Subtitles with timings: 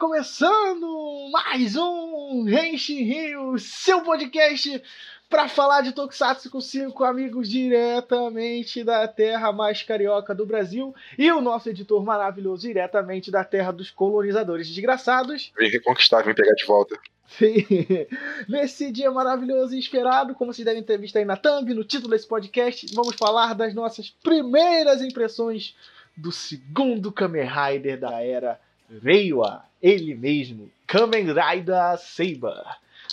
[0.00, 4.82] começando mais um Henshin Rio, seu podcast
[5.28, 11.30] para falar de Tokusatsu com cinco amigos diretamente da terra mais carioca do Brasil e
[11.30, 15.52] o nosso editor maravilhoso diretamente da terra dos colonizadores desgraçados.
[15.54, 16.98] Vem reconquistar, vem pegar de volta.
[17.26, 17.66] Sim.
[18.48, 22.12] Nesse dia maravilhoso e esperado, como vocês devem ter visto aí na thumb, no título
[22.12, 25.76] desse podcast, vamos falar das nossas primeiras impressões
[26.16, 28.58] do segundo Kamen Rider da era
[29.02, 32.64] Reiwa, ele mesmo, Kamen Rider Saber.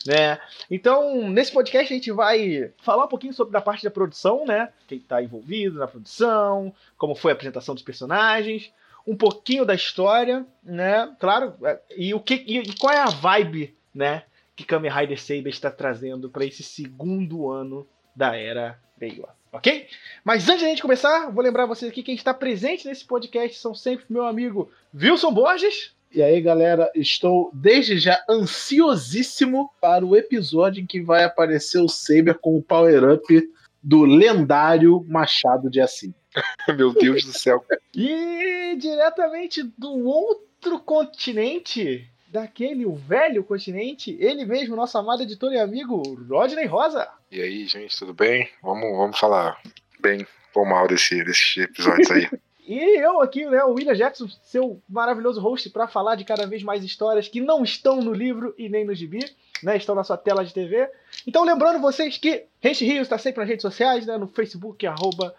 [0.06, 0.40] Né?
[0.72, 4.72] Então, nesse podcast a gente vai falar um pouquinho sobre da parte da produção, né?
[4.88, 8.72] Quem está envolvido na produção, como foi a apresentação dos personagens,
[9.06, 11.14] um pouquinho da história, né?
[11.20, 14.24] Claro, é, e o que e qual é a vibe, né,
[14.56, 19.88] que Kamen Rider Saber está trazendo para esse segundo ano da era Reiwa ok?
[20.24, 23.06] Mas antes de a gente começar, vou lembrar vocês aqui que quem está presente nesse
[23.06, 25.96] podcast são sempre meu amigo Wilson Borges.
[26.12, 31.90] E aí, galera, estou desde já ansiosíssimo para o episódio em que vai aparecer o
[31.90, 33.52] Saber com o power-up
[33.84, 36.14] do lendário Machado de Assis.
[36.78, 37.64] Meu Deus do céu.
[37.94, 45.60] e diretamente do outro continente, daquele o velho continente, ele mesmo, nosso amado editor e
[45.60, 47.08] amigo Rodney Rosa.
[47.32, 48.48] E aí, gente, tudo bem?
[48.62, 49.60] Vamos, vamos falar
[50.00, 52.30] bem ou mal desse, desses episódios aí.
[52.70, 56.62] E eu aqui, né, o William Jackson, seu maravilhoso host, para falar de cada vez
[56.64, 59.24] mais histórias que não estão no livro e nem no gibi,
[59.64, 60.86] né, estão na sua tela de TV.
[61.26, 65.34] Então, lembrando vocês que Rente Rio está sempre nas redes sociais, né, no Facebook, arroba,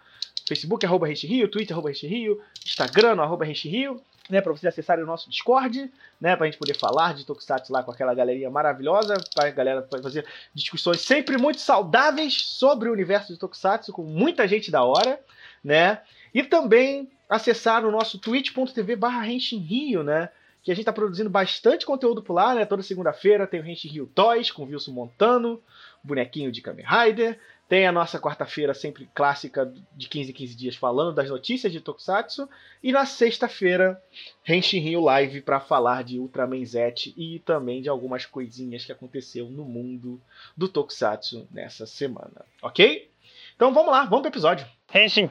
[0.49, 4.73] Facebook, arroba Rente Rio, Twitter, arroba Rente Rio, Instagram, arroba Rente Rio, né, para vocês
[4.73, 5.91] acessarem o nosso Discord,
[6.21, 9.51] né, para a gente poder falar de Tokusatsu lá com aquela galerinha maravilhosa, para a
[9.51, 14.85] galera fazer discussões sempre muito saudáveis sobre o universo de Tokusatsu com muita gente da
[14.85, 15.21] hora,
[15.63, 16.01] né?
[16.35, 20.31] E também acessar o nosso twitch.tv barra Rio, né?
[20.63, 22.65] Que a gente está produzindo bastante conteúdo por lá, né?
[22.65, 25.63] Toda segunda-feira tem o Henshin Rio Toys com Wilson Montano,
[26.03, 27.39] bonequinho de Kamen Rider.
[27.69, 31.81] Tem a nossa quarta-feira sempre clássica de 15 em 15 dias falando das notícias de
[31.81, 32.49] Tokusatsu.
[32.83, 34.03] E na sexta-feira,
[34.49, 39.51] Henshin Rio Live para falar de Ultraman Z e também de algumas coisinhas que aconteceu
[39.51, 40.19] no mundo
[40.57, 42.43] do Tokusatsu nessa semana.
[42.63, 43.11] Ok?
[43.55, 44.67] Então vamos lá, vamos pro episódio.
[44.95, 45.29] Henshin.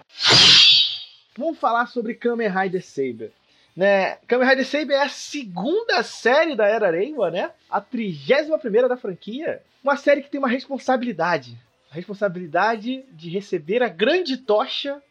[1.36, 3.32] Vamos falar sobre Kamen Rider Saber.
[3.76, 4.18] Né?
[4.28, 7.52] Kamen Rider Saber é a segunda série da Era Reiwa, né?
[7.68, 9.64] A 31 primeira da franquia.
[9.84, 11.58] Uma série que tem uma responsabilidade
[11.92, 15.02] a responsabilidade de receber a grande tocha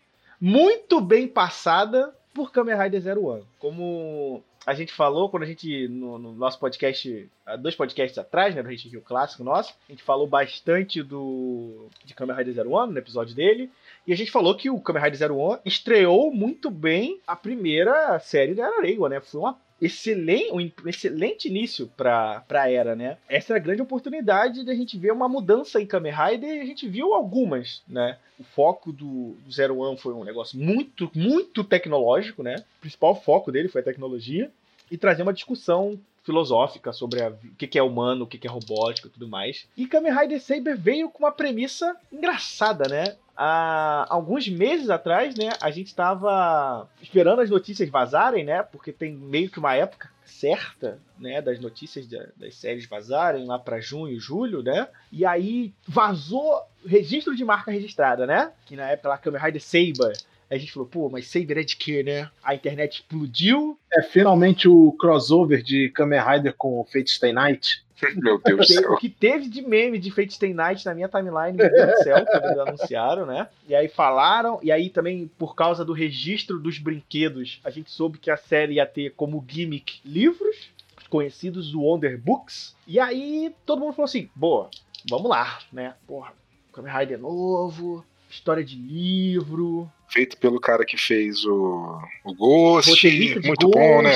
[0.41, 3.45] muito bem passada por Kamen Rider Zero One.
[3.59, 8.63] Como a gente falou quando a gente, no, no nosso podcast, dois podcasts atrás, né,
[8.63, 12.93] do Hate Rio clássico nosso, a gente falou bastante do de Kamen Rider Zero One,
[12.93, 13.71] no episódio dele,
[14.07, 18.19] e a gente falou que o Kamen Rider Zero One estreou muito bem a primeira
[18.19, 19.21] série da Era Reiwa, né?
[19.21, 23.19] Foi uma excelente, um excelente início para a era, né?
[23.29, 26.61] Essa é a grande oportunidade de a gente ver uma mudança em Kamen Rider e
[26.61, 28.19] a gente viu algumas, né?
[28.39, 32.57] O foco do, do Zero One foi um negócio muito, muito tecnológico, né?
[32.79, 34.51] O principal foco dele foi a tecnologia
[34.91, 39.07] e trazer uma discussão filosófica sobre a, o que é humano, o que é robótico
[39.07, 39.67] e tudo mais.
[39.77, 43.17] E Kamen Rider Saber veio com uma premissa engraçada, né?
[43.37, 49.13] Há alguns meses atrás, né, a gente estava esperando as notícias vazarem, né, porque tem
[49.13, 54.63] meio que uma época certa, né, das notícias das séries vazarem lá para junho, julho,
[54.63, 54.89] né?
[55.11, 58.53] E aí vazou registro de marca registrada, né?
[58.67, 60.13] Que na época lá Kamen Rider Saber
[60.51, 62.31] a gente falou, pô, mas Saber é de quê, né?
[62.43, 63.79] A internet explodiu.
[63.93, 67.85] É finalmente o crossover de Kamen Rider com Fate Stay Night.
[68.17, 68.93] Meu Deus do céu.
[68.93, 72.03] O que teve de meme de Fate Stay Night na minha timeline, meu Deus do
[72.03, 73.49] céu, quando eles anunciaram, né?
[73.67, 78.19] E aí falaram, e aí também por causa do registro dos brinquedos, a gente soube
[78.19, 80.71] que a série ia ter como gimmick livros,
[81.09, 82.77] conhecidos Wonder Books.
[82.87, 84.71] E aí todo mundo falou assim, boa,
[85.09, 85.95] vamos lá, né?
[86.07, 86.33] Porra,
[86.73, 93.07] Kamen Rider novo, história de livro, feito pelo cara que fez o, o Ghost.
[93.45, 94.13] Muito Ghost, bom, né?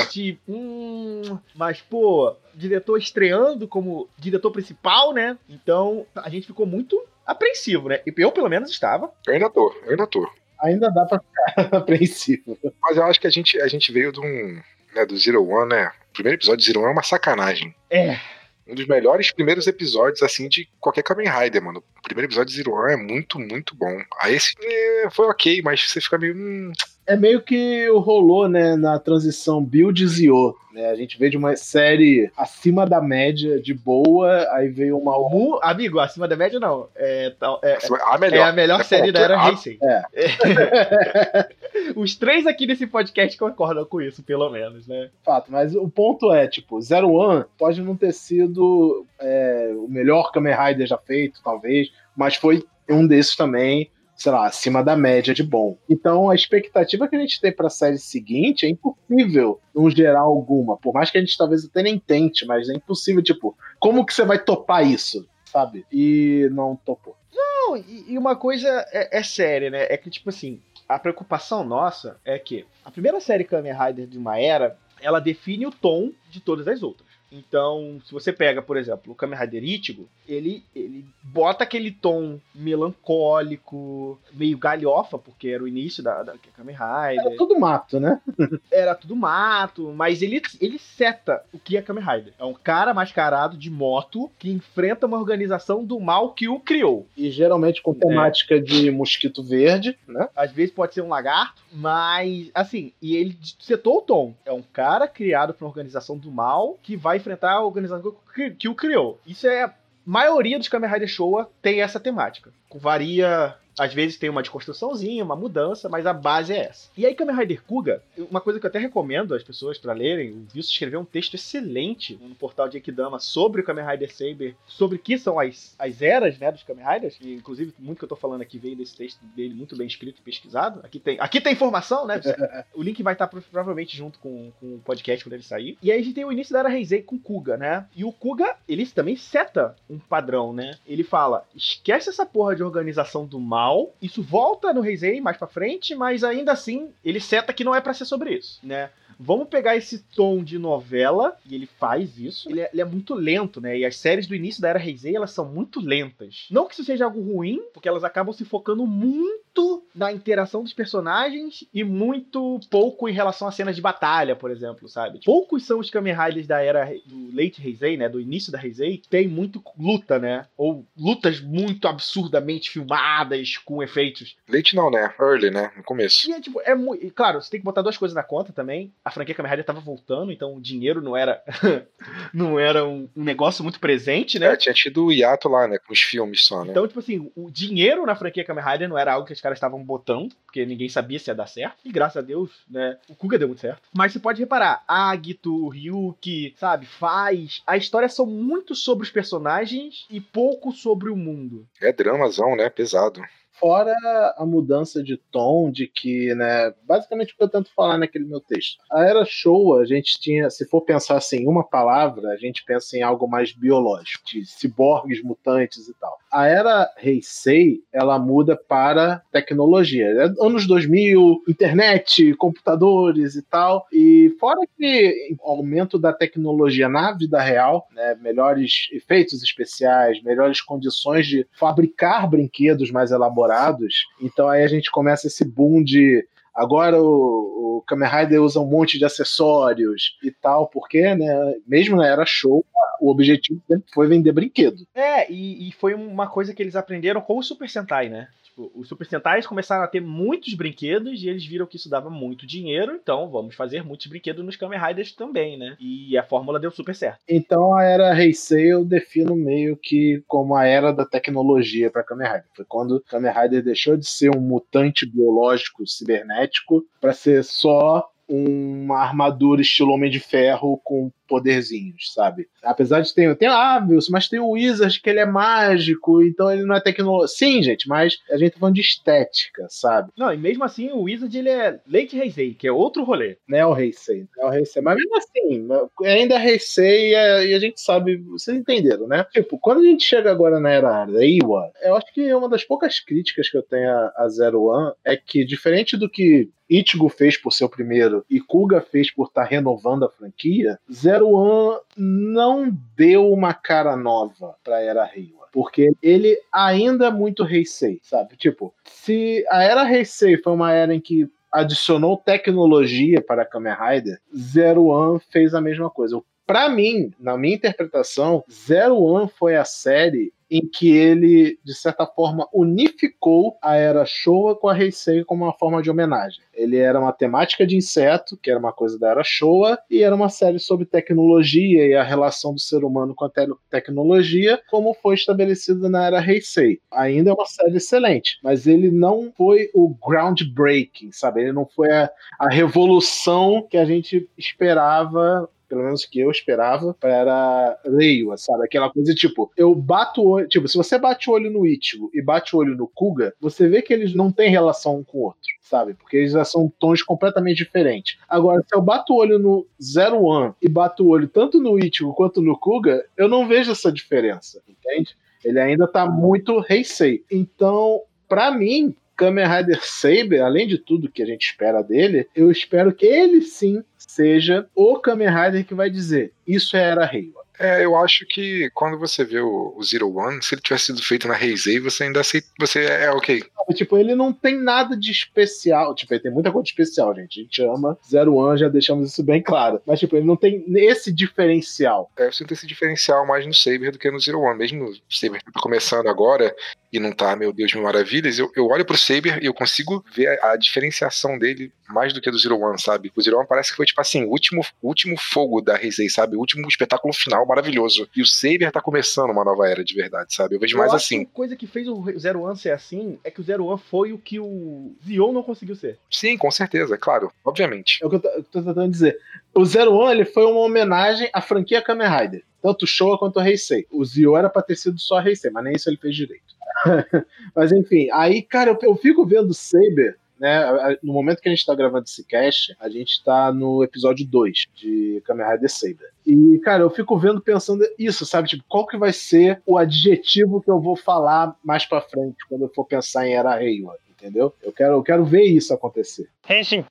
[0.47, 5.37] Hum, mas, pô, diretor estreando como diretor principal, né?
[5.49, 8.01] Então a gente ficou muito apreensivo, né?
[8.05, 9.11] E eu, pelo menos, estava.
[9.25, 10.29] Eu ainda tô, eu ainda tô.
[10.61, 12.57] Ainda dá pra ficar apreensivo.
[12.81, 14.61] Mas eu acho que a gente, a gente veio de um.
[14.93, 15.91] Né, do Zero One, né?
[16.09, 17.73] O primeiro episódio de Zero One é uma sacanagem.
[17.89, 18.19] É
[18.67, 21.83] um dos melhores primeiros episódios, assim, de qualquer Kamen Rider, mano.
[21.97, 24.01] O primeiro episódio de Zero One é muito, muito bom.
[24.21, 26.35] Aí esse é, foi ok, mas você fica meio.
[26.35, 26.71] Hum,
[27.07, 30.55] É meio que rolou, né, na transição Build Zio.
[30.71, 30.89] Né?
[30.89, 35.17] A gente veio de uma série acima da média, de boa, aí veio uma.
[35.19, 36.87] Mu, amigo, acima da média não.
[36.95, 37.33] É,
[37.63, 38.45] é, A melhor.
[38.45, 39.77] é a melhor É série da Era a- Racing.
[39.81, 40.03] É.
[41.95, 45.09] Os três aqui nesse podcast concordam com isso, pelo menos, né?
[45.23, 50.31] Fato, mas o ponto é, tipo, Zero One pode não ter sido é, o melhor
[50.31, 53.89] Kamen Rider já feito, talvez, mas foi um desses também,
[54.21, 55.75] sei lá, acima da média de bom.
[55.89, 60.77] Então a expectativa que a gente tem pra série seguinte é impossível não gerar alguma,
[60.77, 64.13] por mais que a gente talvez até nem tente, mas é impossível, tipo, como que
[64.13, 65.87] você vai topar isso, sabe?
[65.91, 67.15] E não topou.
[67.33, 69.87] Não, e, e uma coisa é, é séria, né?
[69.89, 74.19] É que, tipo assim, a preocupação nossa é que a primeira série Kamen Rider de
[74.19, 77.09] uma era, ela define o tom de todas as outras.
[77.31, 82.39] Então, se você pega, por exemplo, o Kamen Rider Ichigo, ele, ele bota aquele tom
[82.53, 87.25] melancólico, meio galhofa, porque era o início da, da Kamen Rider.
[87.25, 88.19] Era tudo mato, né?
[88.69, 92.33] era tudo mato, mas ele, ele seta o que é Kamen Rider.
[92.37, 97.07] É um cara mascarado de moto que enfrenta uma organização do mal que o criou.
[97.15, 100.27] E geralmente com temática de mosquito verde, né?
[100.35, 104.33] Às vezes pode ser um lagarto, mas assim, e ele setou o tom.
[104.45, 108.67] É um cara criado por uma organização do mal que vai enfrentar a organização que,
[108.67, 109.19] o criou.
[109.25, 109.63] Isso é.
[109.63, 109.73] A
[110.05, 112.51] maioria dos Kamen Rider Showa tem essa temática.
[112.75, 113.55] Varia.
[113.81, 116.89] Às vezes tem uma desconstruçãozinha, uma mudança, mas a base é essa.
[116.95, 120.31] E aí, Kamen Rider Kuga, uma coisa que eu até recomendo às pessoas para lerem,
[120.31, 124.55] o Wilson escreveu um texto excelente no portal de Ekidama sobre o Kamen Rider Saber,
[124.67, 127.17] sobre o que são as, as eras né, dos Kamen Riders.
[127.21, 130.19] E, inclusive, muito que eu tô falando aqui veio desse texto dele, muito bem escrito
[130.19, 130.79] e pesquisado.
[130.83, 132.21] Aqui tem, aqui tem informação, né?
[132.75, 135.77] o link vai estar pro- provavelmente junto com, com o podcast quando ele sair.
[135.81, 137.87] E aí a gente tem o início da era Heisei com Kuga, né?
[137.95, 140.77] E o Kuga, ele também seta um padrão, né?
[140.85, 143.70] Ele fala: esquece essa porra de organização do mal.
[144.01, 147.81] Isso volta no Heisei mais pra frente, mas ainda assim ele seta que não é
[147.81, 148.89] pra ser sobre isso, né?
[149.23, 152.49] Vamos pegar esse tom de novela, e ele faz isso.
[152.49, 153.77] Ele é, ele é muito lento, né?
[153.77, 156.47] E as séries do início da Era Heisei, elas são muito lentas.
[156.49, 160.73] Não que isso seja algo ruim, porque elas acabam se focando muito na interação dos
[160.73, 165.19] personagens e muito pouco em relação às cenas de batalha, por exemplo, sabe?
[165.25, 168.07] Poucos são os Kamen Riders da era do Late Heisei, né?
[168.07, 170.45] Do início da Heisei, que tem muito luta, né?
[170.57, 175.13] Ou lutas muito absurdamente filmadas com efeitos Leite não, né?
[175.19, 175.71] Early, né?
[175.75, 176.29] No começo.
[176.29, 177.09] e é tipo, é muito.
[177.13, 178.93] Claro, você tem que botar duas coisas na conta também.
[179.03, 181.41] A franquia Kamen Rider tava voltando, então o dinheiro não era.
[182.33, 184.47] não era um, um negócio muito presente, né?
[184.47, 185.77] É, tinha tido o hiato lá, né?
[185.77, 186.71] Com os filmes só, né?
[186.71, 189.57] Então, tipo assim, o dinheiro na franquia Kamen Rider não era algo que os caras
[189.57, 191.77] estavam botando, porque ninguém sabia se ia dar certo.
[191.85, 193.81] E graças a Deus, né, o Kuga deu muito certo.
[193.93, 200.05] Mas você pode reparar, Agito, Ryuki, sabe, Faz, a história são muito sobre os personagens
[200.09, 201.67] e pouco sobre o mundo.
[201.81, 202.69] É dramazão, né?
[202.69, 203.21] Pesado.
[203.61, 203.93] Fora
[204.37, 208.41] a mudança de tom, de que, né, basicamente o que eu tento falar naquele meu
[208.41, 208.79] texto.
[208.91, 212.97] A era show, a gente tinha, se for pensar assim, uma palavra, a gente pensa
[212.97, 216.17] em algo mais biológico, de ciborgues, mutantes e tal.
[216.31, 220.05] A era Heisei, ela muda para tecnologia.
[220.05, 223.85] É anos 2000, internet, computadores e tal.
[223.91, 230.61] E fora que o aumento da tecnologia na vida real, né, melhores efeitos especiais, melhores
[230.61, 234.05] condições de fabricar brinquedos mais elaborados.
[234.21, 238.65] Então aí a gente começa esse boom de Agora o, o Kamen Rider usa um
[238.65, 242.65] monte de acessórios e tal, porque, né, mesmo na era show,
[243.01, 244.85] o objetivo sempre foi vender brinquedo.
[244.93, 248.27] É, e, e foi uma coisa que eles aprenderam com o Super Sentai, né?
[248.51, 252.09] Tipo, os Super Sentais começaram a ter muitos brinquedos e eles viram que isso dava
[252.09, 255.77] muito dinheiro, então vamos fazer muitos brinquedos nos Kamen Riders também, né?
[255.79, 257.19] E a fórmula deu super certo.
[257.27, 262.27] Então a era Heisei eu defino meio que como a era da tecnologia para Kamen
[262.27, 262.45] Rider.
[262.53, 268.99] Foi quando Kamen Rider deixou de ser um mutante biológico cibernético para ser só uma
[268.99, 272.47] armadura estilo Homem de Ferro com poderzinhos, sabe?
[272.61, 276.51] Apesar de ter, tem ah, Wilson, mas tem o Wizard que ele é mágico, então
[276.51, 277.27] ele não é tecnologia.
[277.27, 280.11] Sim, gente, mas a gente tá falando de estética, sabe?
[280.17, 283.37] Não, e mesmo assim o Wizard ele é Late Heisei, que é outro rolê.
[283.47, 284.81] Não é Heisei, é o Heisei.
[284.81, 285.67] Mas mesmo assim,
[286.05, 289.25] ainda é Heisei e a- e a gente sabe, vocês entenderam, né?
[289.31, 292.99] Tipo, quando a gente chega agora na era Reiwa, eu acho que uma das poucas
[292.99, 297.37] críticas que eu tenho a, a Zero One é que, diferente do que Ichigo fez
[297.37, 302.71] por ser o primeiro e Kuga fez por estar renovando a franquia, Zero One não
[302.95, 305.47] deu uma cara nova pra Era Reiwa.
[305.51, 308.37] Porque ele ainda é muito Heisei, sabe?
[308.37, 314.17] Tipo, se a Era Heisei foi uma era em que adicionou tecnologia para Kamen Rider,
[314.33, 316.15] Zero One fez a mesma coisa.
[316.15, 321.73] O Pra mim, na minha interpretação, Zero One foi a série em que ele, de
[321.73, 326.43] certa forma, unificou a era Showa com a Heisei como uma forma de homenagem.
[326.53, 330.13] Ele era uma temática de inseto, que era uma coisa da era Showa, e era
[330.13, 334.93] uma série sobre tecnologia e a relação do ser humano com a te tecnologia, como
[334.93, 336.81] foi estabelecido na era Heisei.
[336.91, 341.43] Ainda é uma série excelente, mas ele não foi o groundbreaking, sabe?
[341.43, 346.93] Ele não foi a, a revolução que a gente esperava pelo menos que eu esperava,
[347.01, 348.65] era Reiwa, sabe?
[348.65, 352.11] Aquela coisa tipo, eu bato o olho, tipo, se você bate o olho no Ichigo
[352.13, 355.19] e bate o olho no Kuga, você vê que eles não têm relação um com
[355.19, 355.93] o outro, sabe?
[355.93, 358.17] Porque eles já são tons completamente diferentes.
[358.27, 361.79] Agora, se eu bato o olho no Zero One e bato o olho tanto no
[361.79, 365.15] Ichigo quanto no Kuga, eu não vejo essa diferença, entende?
[365.41, 367.23] Ele ainda tá muito Heisei.
[367.31, 372.49] Então, para mim, Kamen Rider Saber, além de tudo que a gente espera dele, eu
[372.51, 377.40] espero que ele sim seja o Kamen Rider que vai dizer: Isso era Reiwa.
[377.61, 381.03] É, eu acho que quando você vê o, o Zero One, se ele tivesse sido
[381.03, 383.43] feito na Heisei, você ainda aceita, você é, é ok.
[383.73, 385.95] Tipo, ele não tem nada de especial.
[385.95, 387.39] Tipo, ele tem muita coisa especial, gente.
[387.39, 389.81] A gente ama Zero One, já deixamos isso bem claro.
[389.85, 392.11] Mas, tipo, ele não tem esse diferencial.
[392.17, 394.57] É, eu sinto esse diferencial mais no Saber do que no Zero One.
[394.57, 396.53] Mesmo o Saber tá começando agora
[396.91, 400.03] e não tá, meu Deus, mil maravilhas, eu, eu olho pro Saber e eu consigo
[400.13, 403.11] ver a, a, diferenciação dele mais do que do Zero One, sabe?
[403.15, 406.35] O Zero One parece que foi, tipo assim, o último, último fogo da Heisei, sabe?
[406.35, 408.07] O último espetáculo final maravilhoso.
[408.15, 410.55] E o Saber tá começando uma nova era de verdade, sabe?
[410.55, 411.25] Eu vejo Eu mais assim.
[411.25, 413.79] que a coisa que fez o Zero One ser assim é que o Zero One
[413.79, 415.99] foi o que o Zion não conseguiu ser.
[416.09, 417.99] Sim, com certeza, claro, obviamente.
[418.01, 419.17] É o que eu tô, eu tô tentando dizer.
[419.53, 422.43] O Zero One ele foi uma homenagem à franquia Kamen Rider.
[422.61, 423.87] Tanto o Showa quanto o Heisei.
[423.91, 426.55] O Zio era pra ter sido só Heisei, mas nem isso ele fez direito.
[427.55, 431.63] mas enfim, aí, cara, eu, eu fico vendo Saber né, no momento que a gente
[431.63, 436.09] tá gravando esse cast, a gente tá no episódio 2 de Kamen Rider Saber.
[436.25, 438.49] E, cara, eu fico vendo, pensando isso, sabe?
[438.49, 442.63] Tipo, qual que vai ser o adjetivo que eu vou falar mais pra frente quando
[442.63, 444.51] eu for pensar em Era Reiwa, entendeu?
[444.63, 446.27] Eu quero, eu quero ver isso acontecer.
[446.49, 446.85] Henshin.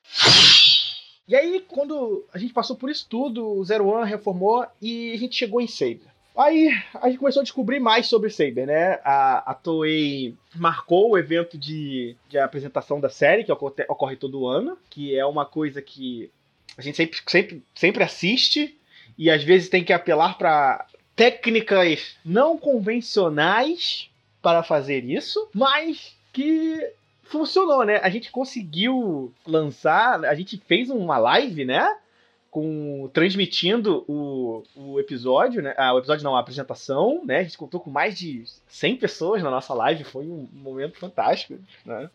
[1.26, 5.18] E aí, quando a gente passou por isso tudo, o Zero One reformou e a
[5.18, 6.09] gente chegou em Saber.
[6.36, 9.00] Aí a gente começou a descobrir mais sobre Saber, né?
[9.04, 14.46] A, a Toei marcou o evento de, de apresentação da série, que ocorre, ocorre todo
[14.46, 16.30] ano, que é uma coisa que
[16.78, 18.78] a gente sempre, sempre, sempre assiste
[19.18, 24.08] e às vezes tem que apelar para técnicas não convencionais
[24.40, 26.90] para fazer isso, mas que
[27.24, 28.00] funcionou, né?
[28.02, 31.86] A gente conseguiu lançar, a gente fez uma live, né?
[32.50, 35.72] Com, transmitindo o, o episódio, né?
[35.76, 37.38] Ah, o episódio não, a apresentação, né?
[37.38, 41.54] A gente contou com mais de 100 pessoas na nossa live, foi um momento fantástico,
[41.84, 42.10] né?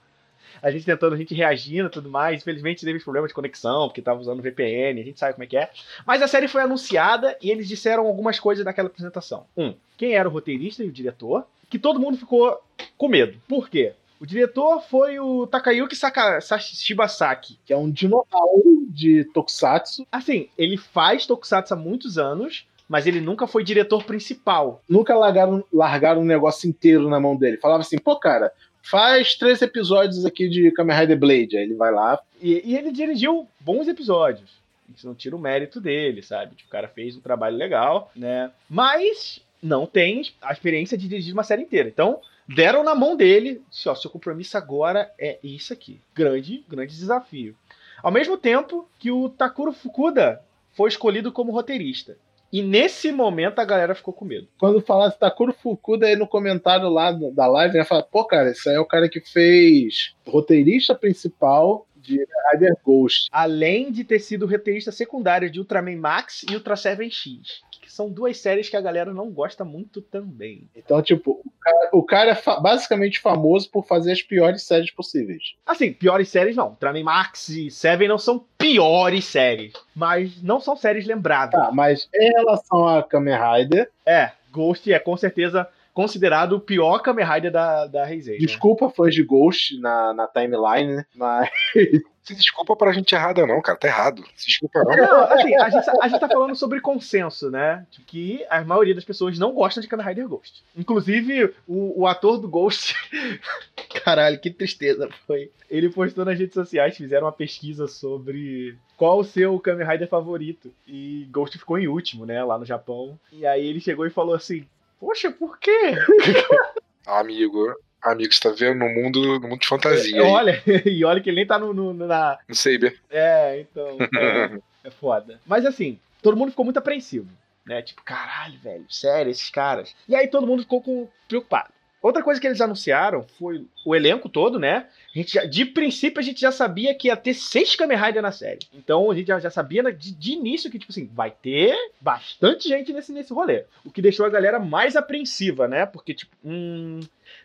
[0.61, 2.41] A gente tentando, a gente reagindo e tudo mais.
[2.41, 5.57] Infelizmente teve problema de conexão, porque tava usando VPN, a gente sabe como é que
[5.57, 5.69] é.
[6.05, 9.45] Mas a série foi anunciada e eles disseram algumas coisas naquela apresentação.
[9.55, 12.61] Um, quem era o roteirista e o diretor, que todo mundo ficou
[12.97, 13.37] com medo.
[13.47, 13.93] Por quê?
[14.25, 17.59] O diretor foi o Takayuki Saka, Shibasaki.
[17.63, 20.03] Que é um dinossauro de Tokusatsu.
[20.11, 24.81] Assim, ele faz Tokusatsu há muitos anos, mas ele nunca foi diretor principal.
[24.89, 27.57] Nunca largaram, largaram um negócio inteiro na mão dele.
[27.57, 28.51] Falava assim, pô, cara,
[28.81, 31.57] faz três episódios aqui de Kamen Rider Blade.
[31.57, 32.19] Aí ele vai lá.
[32.41, 34.49] E, e ele dirigiu bons episódios.
[34.95, 36.55] Isso não tira o mérito dele, sabe?
[36.55, 38.49] Tipo, o cara fez um trabalho legal, né?
[38.67, 41.87] Mas não tem a experiência de dirigir uma série inteira.
[41.87, 45.99] Então, deram na mão dele, ó, seu compromisso agora é isso aqui.
[46.13, 47.55] Grande, grande desafio.
[48.01, 50.41] Ao mesmo tempo que o Takuro Fukuda
[50.73, 52.17] foi escolhido como roteirista.
[52.51, 54.47] E nesse momento a galera ficou com medo.
[54.57, 58.69] Quando falasse Takuro Fukuda aí no comentário lá da live, ia falar, pô, cara, esse
[58.69, 63.27] aí é o cara que fez roteirista principal de Rider Ghost.
[63.31, 67.61] Além de ter sido roteirista secundário de Ultraman Max e Ultra 7X.
[67.95, 70.69] São duas séries que a galera não gosta muito também.
[70.75, 74.91] Então, tipo, o cara, o cara é fa basicamente famoso por fazer as piores séries
[74.91, 75.55] possíveis.
[75.65, 76.71] Assim, piores séries não.
[76.71, 79.71] Ultraman Max e Seven não são piores séries.
[79.95, 81.57] Mas não são séries lembradas.
[81.57, 83.89] Tá, mas em relação a Kamen Rider.
[84.05, 88.37] É, Ghost é com certeza considerado o pior Kamen Rider da, da Heisei.
[88.37, 88.93] Desculpa, né?
[88.95, 91.05] fãs de Ghost na, na timeline, né?
[91.15, 91.49] Mas.
[92.25, 93.77] Se desculpa pra gente errada, não, cara.
[93.77, 94.23] Tá errado.
[94.35, 94.95] Se desculpa, não.
[94.95, 97.85] Não, assim, a gente, a gente tá falando sobre consenso, né?
[97.91, 100.63] De que a maioria das pessoas não gosta de Kamen Rider Ghost.
[100.75, 102.95] Inclusive, o, o ator do Ghost.
[104.03, 105.51] Caralho, que tristeza foi.
[105.69, 110.73] Ele postou nas redes sociais, fizeram uma pesquisa sobre qual o seu Kamen Rider favorito.
[110.87, 112.43] E Ghost ficou em último, né?
[112.43, 113.19] Lá no Japão.
[113.31, 114.65] E aí ele chegou e falou assim:
[115.05, 115.69] Poxa, por quê?
[117.05, 117.71] Amigo,
[118.01, 120.17] amigo, você tá vendo no mundo, no mundo de fantasia.
[120.17, 122.39] É, olha, e olha que ele nem tá no, no na.
[122.49, 122.99] No Saber.
[123.11, 123.99] É, então.
[124.01, 125.39] É, é foda.
[125.45, 127.29] Mas assim, todo mundo ficou muito apreensivo.
[127.63, 127.83] Né?
[127.83, 129.95] Tipo, caralho, velho, sério, esses caras.
[130.09, 131.69] E aí todo mundo ficou com, preocupado.
[132.05, 134.85] Outra coisa que eles anunciaram foi o elenco todo, né?
[135.11, 138.21] A gente já, de princípio, a gente já sabia que ia ter seis Kamen Rider
[138.21, 138.59] na série.
[138.71, 142.69] Então a gente já, já sabia de, de, início que, tipo assim, vai ter bastante
[142.69, 143.65] gente nesse, nesse rolê.
[143.83, 145.87] O que deixou a galera mais apreensiva, né?
[145.87, 146.99] Porque, tipo, hum,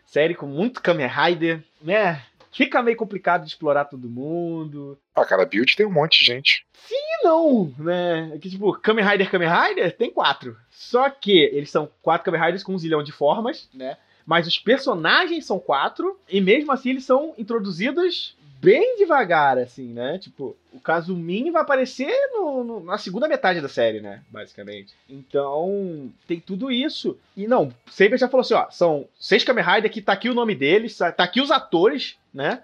[0.05, 2.21] série com muito Kamen Rider, né?
[2.51, 4.95] Fica meio complicado de explorar todo mundo.
[5.15, 6.67] Ah, cara, build tem um monte de gente.
[6.87, 8.31] Sim e não, né?
[8.35, 10.55] É que, tipo, Kamen Rider, Kamen Rider tem quatro.
[10.69, 13.97] Só que eles são quatro Kamen Riders com um zilhão de formas, né?
[14.25, 20.19] Mas os personagens são quatro, e mesmo assim eles são introduzidos bem devagar, assim, né?
[20.19, 24.21] Tipo, o Kazumin vai aparecer no, no, na segunda metade da série, né?
[24.29, 24.93] Basicamente.
[25.09, 27.17] Então, tem tudo isso.
[27.35, 30.35] E não, Saber já falou assim, ó, são seis Kamen Rider que tá aqui o
[30.35, 32.61] nome deles, tá aqui os atores, né?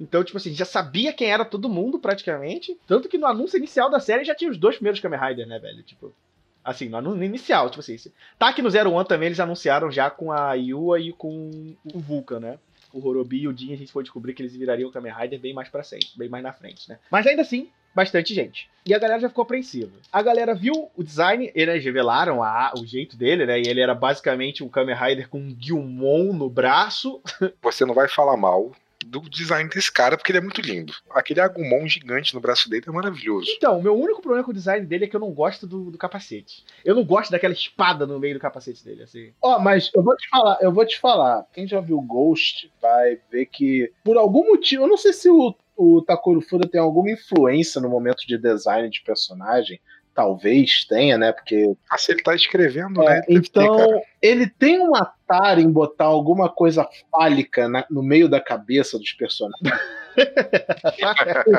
[0.00, 2.78] Então, tipo assim, já sabia quem era todo mundo, praticamente.
[2.86, 5.58] Tanto que no anúncio inicial da série já tinha os dois primeiros Kamen Rider, né,
[5.58, 5.82] velho?
[5.82, 6.14] Tipo,
[6.70, 7.96] Assim, no, inicial, tipo assim.
[8.38, 11.98] Tá aqui no Zero One também, eles anunciaram já com a Yua e com o
[11.98, 12.58] Vulcan, né?
[12.92, 15.38] O Horobi e o Jin, a gente foi descobrir que eles virariam o Kamen Rider
[15.38, 16.98] bem mais pra frente, bem mais na frente, né?
[17.10, 18.68] Mas ainda assim, bastante gente.
[18.84, 19.92] E a galera já ficou apreensiva.
[20.12, 23.60] A galera viu o design, eles revelaram a, o jeito dele, né?
[23.60, 27.20] E ele era basicamente um Kamen Rider com um Gilmon no braço.
[27.62, 28.72] Você não vai falar mal
[29.04, 30.92] do design desse cara, porque ele é muito lindo.
[31.10, 33.50] Aquele Agumon gigante no braço dele é maravilhoso.
[33.56, 35.90] Então, o meu único problema com o design dele é que eu não gosto do,
[35.90, 36.64] do capacete.
[36.84, 39.32] Eu não gosto daquela espada no meio do capacete dele, assim.
[39.40, 41.46] Ó, oh, mas eu vou te falar, eu vou te falar.
[41.52, 45.54] Quem já viu Ghost vai ver que, por algum motivo, eu não sei se o,
[45.76, 49.80] o Takuro Fuda tem alguma influência no momento de design de personagem,
[50.14, 51.32] talvez tenha, né?
[51.32, 51.74] Porque.
[51.90, 53.22] Ah, se ele tá escrevendo, é, né?
[53.28, 58.40] Então, ter, ele tem um atar em botar alguma coisa fálica na, no meio da
[58.40, 59.70] cabeça dos personagens.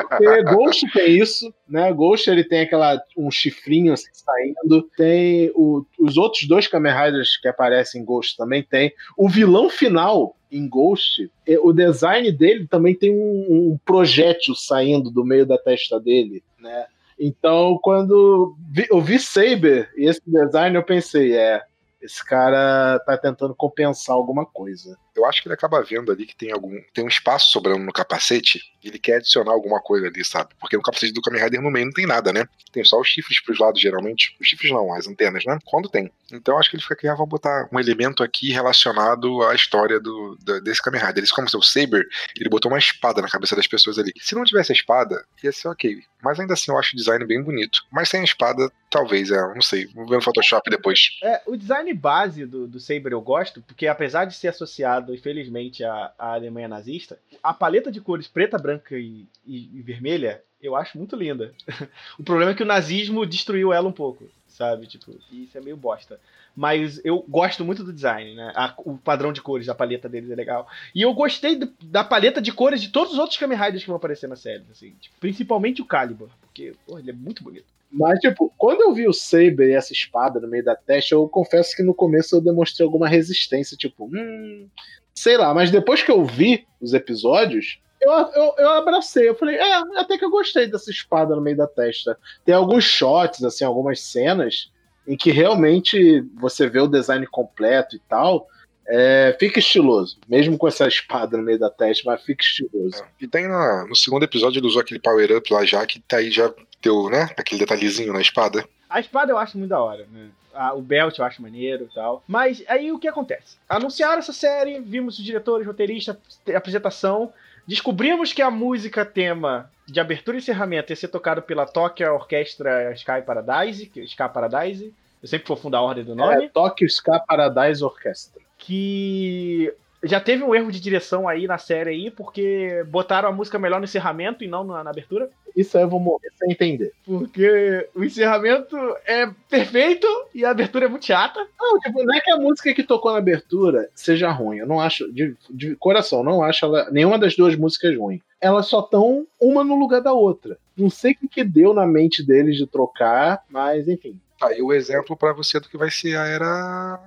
[0.08, 1.92] Porque Ghost tem isso, né?
[1.92, 4.88] Ghost ele tem aquela um chifrinho assim saindo.
[4.96, 8.92] Tem o, os outros dois Kamen Riders que aparecem em Ghost também tem.
[9.16, 11.30] O vilão final em Ghost,
[11.62, 16.86] o design dele também tem um, um projétil saindo do meio da testa dele, né?
[17.18, 18.56] Então, quando
[18.90, 21.62] eu vi Saber e esse design, eu pensei, é,
[22.00, 24.96] esse cara tá tentando compensar alguma coisa.
[25.14, 27.92] Eu acho que ele acaba vendo ali que tem algum tem um espaço sobrando no
[27.92, 30.50] capacete e ele quer adicionar alguma coisa ali, sabe?
[30.58, 32.46] Porque no capacete do Kamen Rider no meio não tem nada, né?
[32.72, 34.36] Tem só os chifres pros lados, geralmente.
[34.40, 35.58] Os chifres não, as antenas, né?
[35.64, 36.10] Quando tem.
[36.32, 40.00] Então acho que ele fica aqui, ah, vou botar um elemento aqui relacionado à história
[40.00, 41.18] do, desse Kamen Rider.
[41.18, 42.06] Eles, como seu Saber,
[42.36, 44.12] ele botou uma espada na cabeça das pessoas ali.
[44.18, 46.02] Se não tivesse a espada, ia ser ok.
[46.22, 47.82] Mas ainda assim eu acho o design bem bonito.
[47.90, 49.86] Mas sem a espada, talvez, é, não sei.
[49.88, 51.18] Vou ver no Photoshop depois.
[51.22, 55.82] É, o design base do, do Saber eu gosto, porque apesar de ser associado, infelizmente,
[55.84, 60.76] à, à Alemanha nazista, a paleta de cores preta, branca e, e, e vermelha eu
[60.76, 61.52] acho muito linda.
[62.18, 64.86] o problema é que o nazismo destruiu ela um pouco, sabe?
[64.86, 66.20] Tipo, isso é meio bosta.
[66.54, 68.52] Mas eu gosto muito do design, né?
[68.54, 70.68] A, o padrão de cores da paleta deles é legal.
[70.94, 73.88] E eu gostei do, da paleta de cores de todos os outros Kamen Riders que
[73.88, 74.90] vão aparecer na série, assim.
[75.00, 77.66] Tipo, principalmente o Calibur, porque, pô, ele é muito bonito.
[77.92, 81.28] Mas, tipo, quando eu vi o Saber e essa espada no meio da testa, eu
[81.28, 84.66] confesso que no começo eu demonstrei alguma resistência, tipo, hum,
[85.14, 89.28] sei lá, mas depois que eu vi os episódios, eu, eu, eu abracei.
[89.28, 92.18] Eu falei, é, até que eu gostei dessa espada no meio da testa.
[92.44, 94.72] Tem alguns shots, assim, algumas cenas
[95.06, 98.48] em que realmente você vê o design completo e tal.
[98.86, 103.02] É, fica estiloso, mesmo com essa espada no meio da testa, mas fica estiloso.
[103.02, 103.06] É.
[103.20, 106.16] E tem na, no segundo episódio ele usou aquele power up lá já, que tá
[106.16, 107.30] aí já deu, né?
[107.36, 108.64] Aquele detalhezinho na espada.
[108.90, 110.28] A espada eu acho muito da hora, né?
[110.52, 112.22] Ah, o belt eu acho maneiro e tal.
[112.28, 113.56] Mas aí o que acontece?
[113.68, 116.16] Anunciaram essa série, vimos os diretores, roteiristas,
[116.54, 117.32] apresentação.
[117.66, 122.92] Descobrimos que a música tema de abertura e encerramento ia ser tocado pela Tokyo Orquestra
[122.92, 124.92] Sky Paradise, Sky Paradise.
[125.22, 126.46] Eu sempre vou fundar a ordem do nome.
[126.46, 128.42] É, Tokyo Sky Paradise Orquestra.
[128.64, 133.58] Que já teve um erro de direção aí na série aí, porque botaram a música
[133.58, 135.28] melhor no encerramento e não na, na abertura.
[135.56, 136.92] Isso aí eu vou morrer sem entender.
[137.04, 141.44] Porque o encerramento é perfeito e a abertura é muito chata.
[141.60, 144.58] Não, tipo, não é que a música que tocou na abertura seja ruim.
[144.58, 148.20] Eu não acho, de, de coração, não acho ela, nenhuma das duas músicas ruim.
[148.40, 150.56] Elas só estão uma no lugar da outra.
[150.76, 154.18] Não sei o que, que deu na mente deles de trocar, mas enfim.
[154.38, 157.00] Tá aí o exemplo para você do que vai ser a era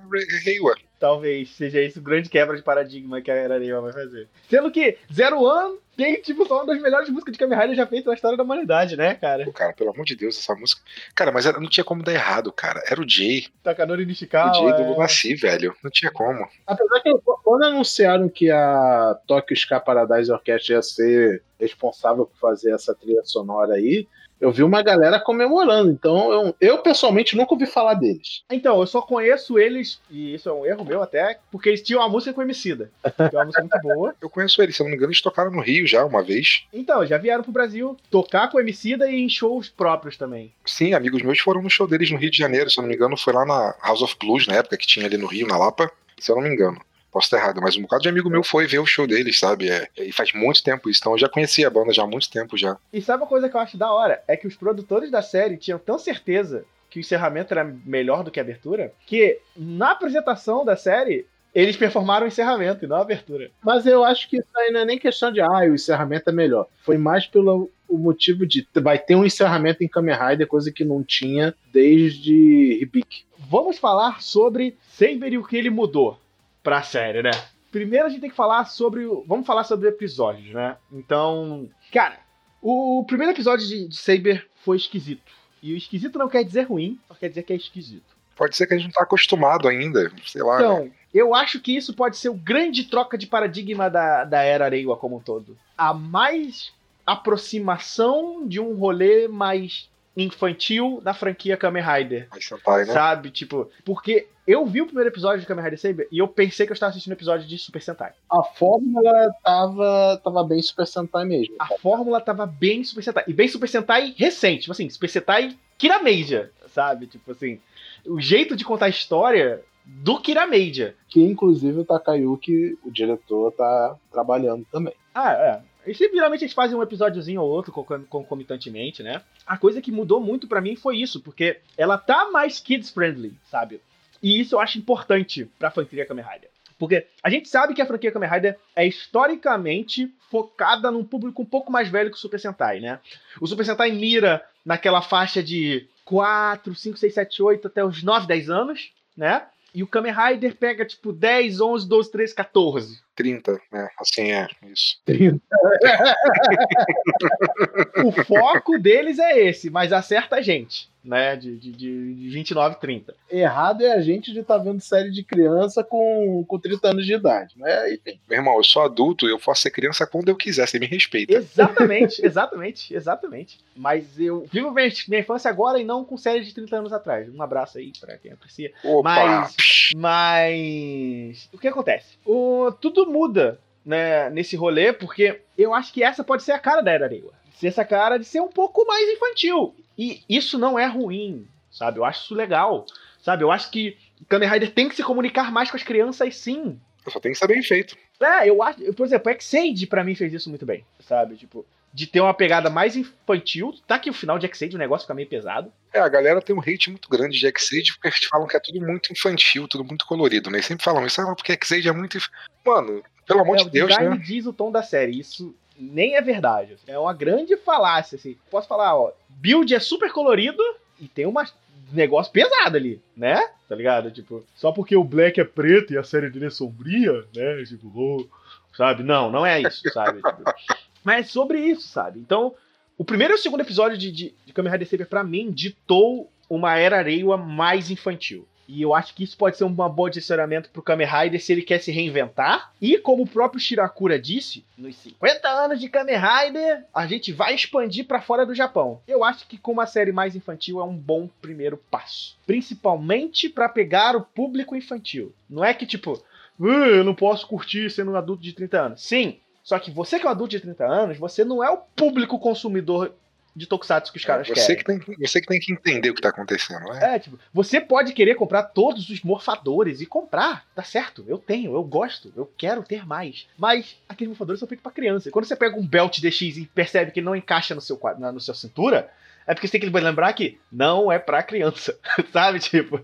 [0.44, 0.74] Reiwa.
[0.98, 4.28] Talvez seja isso o grande quebra de paradigma que a era Reiwa vai fazer.
[4.48, 7.86] Sendo que Zero One tem, tipo, só uma das melhores músicas de Kamen Rider já
[7.86, 9.44] feitas na história da humanidade, né, cara?
[9.44, 10.82] Pô, cara, pelo amor de Deus, essa música.
[11.14, 12.82] Cara, mas era, não tinha como dar errado, cara.
[12.86, 13.46] Era o Jay.
[13.62, 14.50] Takanori Nishikawa.
[14.50, 15.36] O Jay do Lunacy, é...
[15.36, 15.74] velho.
[15.82, 16.46] Não tinha como.
[16.66, 17.10] Apesar que
[17.42, 23.22] quando anunciaram que a Tokyo Ska Paradise Orchestra ia ser responsável por fazer essa trilha
[23.24, 24.06] sonora aí,
[24.40, 28.42] Eu vi uma galera comemorando, então eu, eu pessoalmente nunca ouvi falar deles.
[28.50, 32.02] Então, eu só conheço eles, e isso é um erro meu até, porque eles tinham
[32.02, 32.90] uma música com Emicida.
[33.02, 34.14] Que é uma música muito boa.
[34.20, 36.66] Eu conheço eles, se eu não me engano, eles tocaram no Rio já uma vez.
[36.72, 40.52] Então, já vieram pro Brasil tocar com Emicida e em shows próprios também.
[40.64, 42.94] Sim, amigos meus foram no show deles no Rio de Janeiro, se eu não me
[42.94, 45.56] engano, foi lá na House of Blues, na época que tinha ali no Rio, na
[45.56, 46.80] Lapa, se eu não me engano.
[47.16, 49.70] Posso estar errado, mas um bocado de amigo meu foi ver o show deles, sabe?
[49.70, 52.30] É, e faz muito tempo isso, então eu já conhecia a banda já há muito
[52.30, 52.76] tempo já.
[52.92, 54.22] E sabe uma coisa que eu acho da hora?
[54.28, 58.30] É que os produtores da série tinham tão certeza que o encerramento era melhor do
[58.30, 61.24] que a abertura, que na apresentação da série,
[61.54, 63.50] eles performaram o encerramento e não a abertura.
[63.64, 66.32] Mas eu acho que isso aí não é nem questão de, ah, o encerramento é
[66.34, 66.66] melhor.
[66.82, 70.84] Foi mais pelo o motivo de vai ter um encerramento em Kamen Rider, coisa que
[70.84, 73.24] não tinha desde Hibiki.
[73.38, 76.18] Vamos falar sobre Saber e o que ele mudou
[76.66, 77.30] pra série, né?
[77.70, 79.06] Primeiro a gente tem que falar sobre.
[79.24, 80.76] Vamos falar sobre episódios, né?
[80.90, 81.70] Então.
[81.92, 82.18] Cara,
[82.60, 85.32] o primeiro episódio de, de Saber foi esquisito.
[85.62, 88.16] E o esquisito não quer dizer ruim, só quer dizer que é esquisito.
[88.34, 90.56] Pode ser que a gente não tá acostumado ainda, sei lá.
[90.56, 94.68] Então, eu acho que isso pode ser o grande troca de paradigma da, da era
[94.68, 95.56] Reiwa como um todo.
[95.78, 96.72] A mais
[97.06, 102.28] aproximação de um rolê mais infantil da franquia Kamen Rider.
[102.40, 102.92] Sentai, né?
[102.92, 103.30] Sabe?
[103.30, 106.72] Tipo, porque eu vi o primeiro episódio de Kamen Rider Saber e eu pensei que
[106.72, 108.12] eu estava assistindo um episódio de Super Sentai.
[108.30, 111.56] A fórmula tava, tava bem Super Sentai mesmo.
[111.58, 113.24] A fórmula tava bem Super Sentai.
[113.26, 114.62] E bem Super Sentai recente.
[114.62, 117.06] Tipo assim, Super Sentai Kirameija, sabe?
[117.06, 117.60] Tipo assim,
[118.06, 120.94] o jeito de contar a história do Kirameija.
[121.08, 124.94] Que inclusive o Takayuki, o diretor, tá trabalhando também.
[125.14, 125.60] Ah, é.
[125.86, 129.22] Geralmente eles fazem um episódiozinho ou outro concom- concomitantemente, né?
[129.46, 133.34] A coisa que mudou muito pra mim foi isso, porque ela tá mais kids friendly,
[133.50, 133.80] sabe?
[134.22, 136.50] E isso eu acho importante pra franquia Kamen Rider.
[136.78, 141.46] Porque a gente sabe que a franquia Kamen Rider é historicamente focada num público um
[141.46, 143.00] pouco mais velho que o Super Sentai, né?
[143.40, 148.26] O Super Sentai mira naquela faixa de 4, 5, 6, 7, 8 até os 9,
[148.26, 149.46] 10 anos, né?
[149.74, 153.00] E o Kamen Rider pega tipo 10, 11, 12, 13, 14.
[153.16, 153.88] 30, né?
[153.98, 155.00] Assim é, isso.
[158.04, 161.34] o foco deles é esse, mas acerta a gente, né?
[161.34, 163.14] De, de, de de 29, 30.
[163.30, 167.14] Errado é a gente de estar vendo série de criança com, com 30 anos de
[167.14, 167.94] idade, né?
[167.94, 168.18] Enfim.
[168.28, 171.34] Meu irmão, eu sou adulto, eu posso ser criança quando eu quiser, você me respeita.
[171.34, 173.58] Exatamente, exatamente, exatamente.
[173.74, 177.32] Mas eu vivo minha, minha infância agora e não com série de 30 anos atrás.
[177.32, 178.72] Um abraço aí pra quem aprecia.
[178.82, 179.02] Opa!
[179.02, 179.56] Mas,
[179.94, 182.18] mas o que acontece?
[182.24, 186.82] O, tudo muda, né, nesse rolê, porque eu acho que essa pode ser a cara
[186.82, 187.32] da Era Reiwa.
[187.54, 189.74] Ser essa cara de ser um pouco mais infantil.
[189.96, 191.98] E isso não é ruim, sabe?
[191.98, 192.84] Eu acho isso legal,
[193.22, 193.42] sabe?
[193.42, 193.96] Eu acho que
[194.28, 196.78] Kamen Rider tem que se comunicar mais com as crianças, sim.
[197.08, 197.96] Só tem que ser bem feito.
[198.20, 198.92] É, eu acho.
[198.94, 201.36] Por exemplo, o Xade pra mim fez isso muito bem, sabe?
[201.36, 201.64] Tipo,
[201.96, 203.74] de ter uma pegada mais infantil.
[203.86, 205.72] Tá que o final de Xade o negócio fica meio pesado.
[205.94, 208.60] É, a galera tem um hate muito grande de X-Aid porque eles falam que é
[208.60, 210.58] tudo muito infantil, tudo muito colorido, né?
[210.58, 212.18] Eles sempre falam isso, ah, porque X-Aid é muito.
[212.66, 214.20] Mano, pelo amor é, de Deus, né?
[214.22, 215.18] diz o tom da série.
[215.18, 216.76] Isso nem é verdade.
[216.86, 218.36] É uma grande falácia, assim.
[218.50, 219.12] Posso falar, ó.
[219.30, 220.62] Build é super colorido
[221.00, 221.48] e tem uma
[221.90, 223.40] negócio pesado ali, né?
[223.66, 224.10] Tá ligado?
[224.10, 227.64] Tipo, só porque o Black é preto e a série dele é sombria, né?
[227.64, 228.28] Tipo, oh,
[228.76, 229.02] sabe?
[229.02, 230.20] Não, não é isso, sabe?
[230.20, 230.42] Tipo,
[231.06, 232.18] mas é sobre isso, sabe?
[232.18, 232.52] Então,
[232.98, 236.28] o primeiro e o segundo episódio de, de, de Kamen Rider Saber, pra mim, ditou
[236.50, 238.46] uma era Reiwa mais infantil.
[238.68, 241.62] E eu acho que isso pode ser um bom direcionamento pro Kamen Rider se ele
[241.62, 242.72] quer se reinventar.
[242.82, 247.54] E como o próprio Shirakura disse, nos 50 anos de Kamen Rider, a gente vai
[247.54, 249.00] expandir pra fora do Japão.
[249.06, 252.36] Eu acho que com uma série mais infantil é um bom primeiro passo.
[252.44, 255.32] Principalmente pra pegar o público infantil.
[255.48, 256.20] Não é que tipo,
[256.60, 259.02] "Ah, eu não posso curtir sendo um adulto de 30 anos.
[259.02, 261.78] Sim, só que você que é um adulto de 30 anos, você não é o
[261.78, 263.12] público consumidor
[263.54, 265.00] de Tokusatsu que os caras você, querem.
[265.00, 267.16] que tem, você que tem que entender o que tá acontecendo, né?
[267.16, 271.24] É, tipo, você pode querer comprar todos os morfadores e comprar, tá certo?
[271.26, 273.48] Eu tenho, eu gosto, eu quero ter mais.
[273.58, 275.28] Mas aqueles morfadores são feitos pra criança.
[275.28, 277.98] E quando você pega um belt DX e percebe que ele não encaixa no seu,
[278.20, 279.10] na no sua cintura,
[279.46, 281.96] é porque você tem que lembrar que não é pra criança,
[282.32, 282.58] sabe?
[282.58, 283.00] Tipo,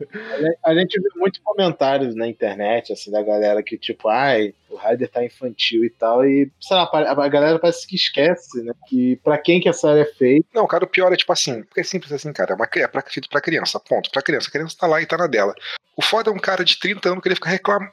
[0.65, 5.09] A gente vê muitos comentários na internet, assim, da galera que, tipo, ai, o Raider
[5.09, 8.73] tá infantil e tal, e, sei lá, a galera parece que esquece, né?
[8.89, 11.63] Que pra quem que a série é feita, Não, cara, o pior é tipo assim,
[11.63, 14.49] porque é simples assim, cara, é, uma, é pra, feito pra criança, ponto, pra criança.
[14.49, 15.55] A criança tá lá e tá na dela.
[15.97, 17.93] O foda é um cara de 30 anos que ele fica reclamando.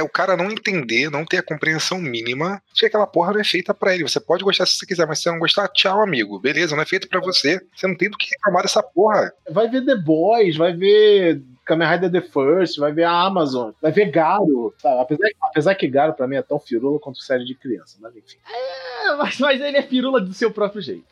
[0.00, 2.80] É, é- é- é- é o cara não entender, não ter a compreensão mínima de
[2.80, 4.02] que aquela porra não é feita pra ele.
[4.02, 6.38] Você pode gostar se você quiser, mas se você não gostar, tchau, amigo.
[6.38, 7.60] Beleza, não é feito pra você.
[7.74, 9.32] Você não tem do que reclamar dessa porra.
[9.50, 13.92] vai ver The Boys, vai ver Kamen Rider The First, vai ver a Amazon, vai
[13.92, 15.00] ver Garo, sabe?
[15.02, 18.38] Apesar, apesar que Garo pra mim é tão firula quanto série de criança, mas enfim.
[18.52, 21.04] é, mas, mas ele é pirula do seu próprio jeito.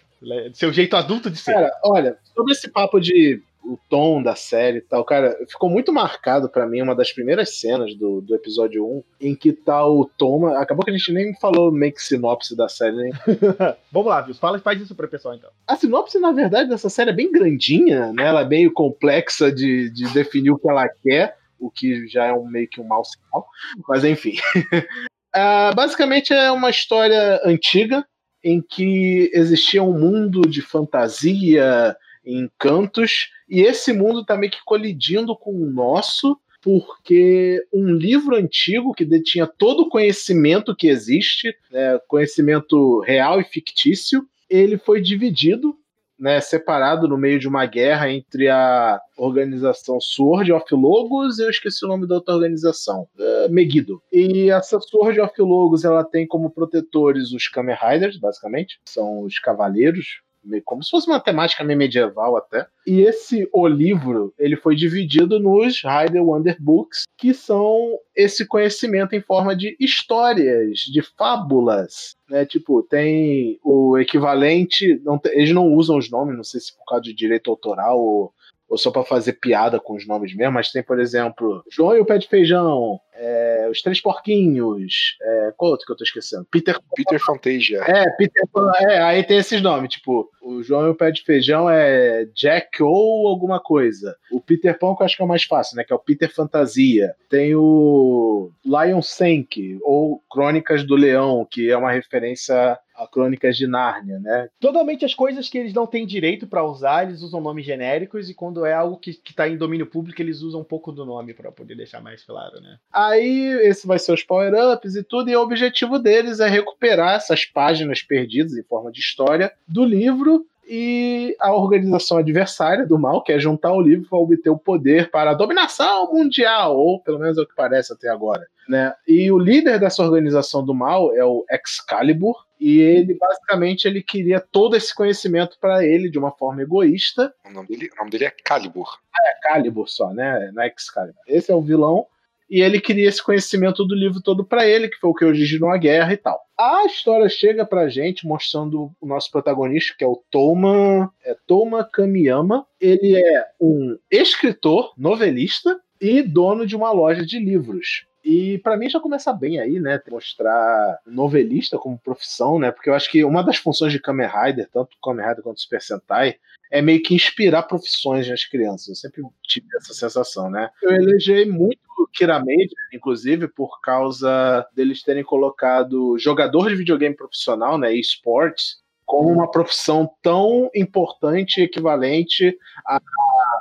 [0.55, 1.53] Seu jeito adulto de ser.
[1.53, 5.93] Cara, olha, sobre esse papo de o tom da série e tal, cara, ficou muito
[5.93, 10.07] marcado para mim uma das primeiras cenas do, do episódio 1, em que tá o
[10.07, 10.59] Toma.
[10.59, 13.11] Acabou que a gente nem falou meio que sinopse da série, né?
[13.93, 14.35] Vamos lá, viu?
[14.35, 15.51] Fala, faz isso pro pessoal então.
[15.67, 18.27] A sinopse, na verdade, dessa série é bem grandinha, né?
[18.27, 22.33] Ela é meio complexa de, de definir o que ela quer, o que já é
[22.33, 23.47] um, meio que um mau sinal,
[23.87, 24.37] mas enfim.
[24.65, 28.03] uh, basicamente é uma história antiga
[28.43, 31.95] em que existia um mundo de fantasia,
[32.29, 38.93] encantos, e esse mundo está meio que colidindo com o nosso, porque um livro antigo
[38.93, 45.77] que detinha todo o conhecimento que existe, né, conhecimento real e fictício, ele foi dividido,
[46.19, 51.85] né, separado no meio de uma guerra entre a organização Sword of Logos eu esqueci
[51.85, 54.03] o nome da outra organização, uh, Megiddo.
[54.13, 59.39] E essa Sword of Logos ela tem como protetores os Kamen Riders, basicamente, são os
[59.39, 60.21] cavaleiros
[60.65, 62.67] como se fosse uma temática meio medieval até.
[62.87, 69.15] E esse o livro, ele foi dividido nos Rider Wonder Books, que são esse conhecimento
[69.15, 72.45] em forma de histórias, de fábulas, né?
[72.45, 77.03] Tipo, tem o equivalente, não, eles não usam os nomes, não sei se por causa
[77.03, 78.33] de direito autoral ou
[78.69, 82.01] ou só para fazer piada com os nomes mesmo, mas tem, por exemplo, João e
[82.01, 86.47] o Pé de Feijão, é, Os Três Porquinhos, é, qual outro que eu tô esquecendo?
[86.51, 87.83] Peter Peter Fantasia.
[87.83, 88.43] É, Peter
[88.81, 92.83] é, aí tem esses nomes, tipo, o João e o Pé de Feijão é Jack
[92.83, 94.15] ou alguma coisa.
[94.31, 96.01] O Peter Pan que eu acho que é o mais fácil, né, que é o
[96.01, 97.15] Peter Fantasia.
[97.29, 103.67] Tem o Lion Sank, ou Crônicas do Leão, que é uma referência a Crônicas de
[103.67, 104.49] Nárnia, né?
[104.59, 108.35] Totalmente as coisas que eles não têm direito para usar, eles usam nomes genéricos e
[108.35, 111.33] quando é algo que, que tá em domínio público, eles usam um pouco do nome
[111.33, 112.79] para poder deixar mais claro, né?
[112.93, 117.45] Aí, esse vai ser os power-ups e tudo, e o objetivo deles é recuperar essas
[117.45, 123.41] páginas perdidas em forma de história do livro e a organização adversária do mal quer
[123.41, 127.41] juntar o livro para obter o poder para a dominação mundial, ou pelo menos é
[127.41, 128.47] o que parece até agora.
[128.69, 128.93] Né?
[129.07, 134.41] E o líder dessa organização do mal é o Excalibur, e ele basicamente ele queria
[134.41, 137.33] todo esse conhecimento para ele de uma forma egoísta.
[137.47, 138.99] O nome, dele, o nome dele é Calibur.
[139.15, 140.51] Ah, é Calibur só, né?
[140.53, 141.23] Não é Excalibur.
[141.27, 142.07] Esse é o vilão
[142.49, 145.71] e ele queria esse conhecimento do livro todo para ele, que foi o que originou
[145.71, 146.41] a guerra e tal.
[146.59, 151.85] A história chega pra gente mostrando o nosso protagonista, que é o Toma, é Toma
[151.85, 152.67] Kamiyama.
[152.81, 158.07] Ele é um escritor, novelista e dono de uma loja de livros.
[158.31, 159.99] E para mim já começa bem aí, né?
[160.11, 162.71] Mostrar novelista como profissão, né?
[162.71, 165.81] Porque eu acho que uma das funções de Kamen Rider, tanto Kamen Rider quanto Super
[165.81, 166.37] Sentai,
[166.71, 168.89] é meio que inspirar profissões nas crianças.
[168.89, 170.69] Eu sempre tive essa sensação, né?
[170.83, 171.81] Eu elegei muito
[172.13, 177.95] Kira Major, inclusive, por causa deles terem colocado jogador de videogame profissional, né?
[177.97, 182.55] eSports, como uma profissão tão importante, equivalente
[182.87, 183.01] a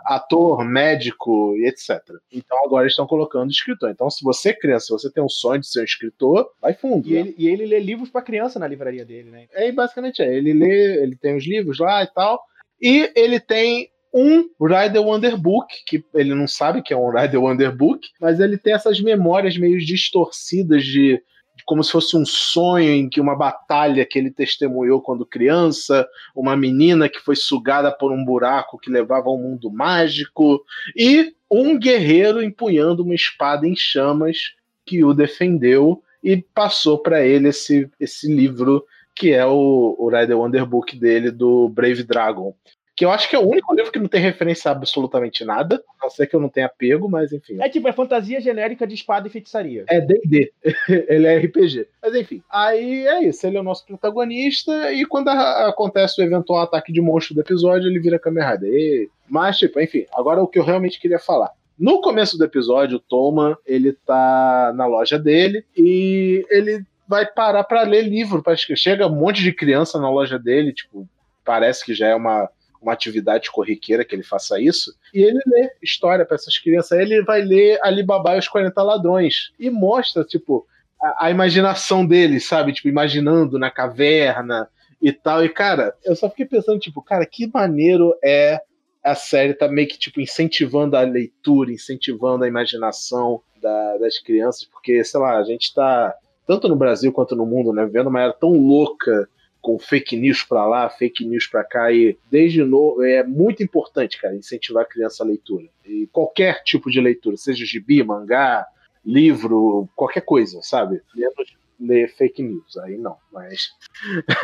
[0.06, 2.02] ator, médico e etc.
[2.30, 3.90] Então agora eles estão colocando escritor.
[3.90, 6.74] Então, se você é criança, se você tem um sonho de ser um escritor, vai
[6.74, 7.08] fundo.
[7.08, 7.20] E, né?
[7.22, 9.48] ele, e ele lê livros para criança na livraria dele, né?
[9.54, 10.36] É, basicamente é.
[10.36, 12.42] Ele lê, ele tem os livros lá e tal.
[12.82, 17.42] E ele tem um Rider Wonder Book, que ele não sabe que é um Rider
[17.42, 21.22] Wonder Book, mas ele tem essas memórias meio distorcidas de,
[21.68, 26.56] como se fosse um sonho em que uma batalha que ele testemunhou quando criança, uma
[26.56, 30.64] menina que foi sugada por um buraco que levava ao mundo mágico
[30.96, 34.54] e um guerreiro empunhando uma espada em chamas
[34.86, 40.38] que o defendeu e passou para ele esse, esse livro que é o, o Rider
[40.38, 42.56] Wonder Book dele do Brave Dragon
[42.98, 45.84] que eu acho que é o único livro que não tem referência a absolutamente nada,
[46.02, 47.62] a não ser que eu não tenha pego, mas enfim.
[47.62, 49.86] É tipo, é fantasia genérica de espada e feitiçaria.
[49.88, 50.52] É D&D,
[51.08, 51.88] ele é RPG.
[52.02, 56.26] Mas enfim, aí é isso, ele é o nosso protagonista e quando a, acontece o
[56.26, 59.10] eventual ataque de monstro do episódio, ele vira Kamen Rider.
[59.30, 61.52] Mas, tipo, enfim, agora o que eu realmente queria falar.
[61.78, 67.64] No começo do episódio, o Toma, ele tá na loja dele e ele vai parar
[67.64, 68.44] para ler livro.
[68.76, 71.08] Chega um monte de criança na loja dele, tipo,
[71.46, 72.50] parece que já é uma
[72.82, 77.00] uma atividade corriqueira que ele faça isso, e ele lê história para essas crianças.
[77.00, 80.66] Ele vai ler Alibaba e os 40 Ladrões e mostra, tipo,
[81.02, 82.74] a, a imaginação dele, sabe?
[82.74, 84.70] Tipo, imaginando na caverna
[85.02, 85.44] e tal.
[85.44, 88.62] E, cara, eu só fiquei pensando, tipo, cara, que maneiro é
[89.04, 94.66] a série tá meio que, tipo, incentivando a leitura, incentivando a imaginação da, das crianças,
[94.66, 96.13] porque, sei lá, a gente tá,
[96.46, 99.30] tanto no Brasil quanto no mundo, né, vendo uma era tão louca
[99.62, 104.20] com fake news para lá, fake news para cá e desde novo é muito importante,
[104.20, 105.67] cara, incentivar a criança a leitura.
[105.86, 108.65] E qualquer tipo de leitura, seja gibi, mangá,
[109.06, 111.02] livro, qualquer coisa, sabe?
[111.15, 113.70] Menos ler fake news, aí não, mas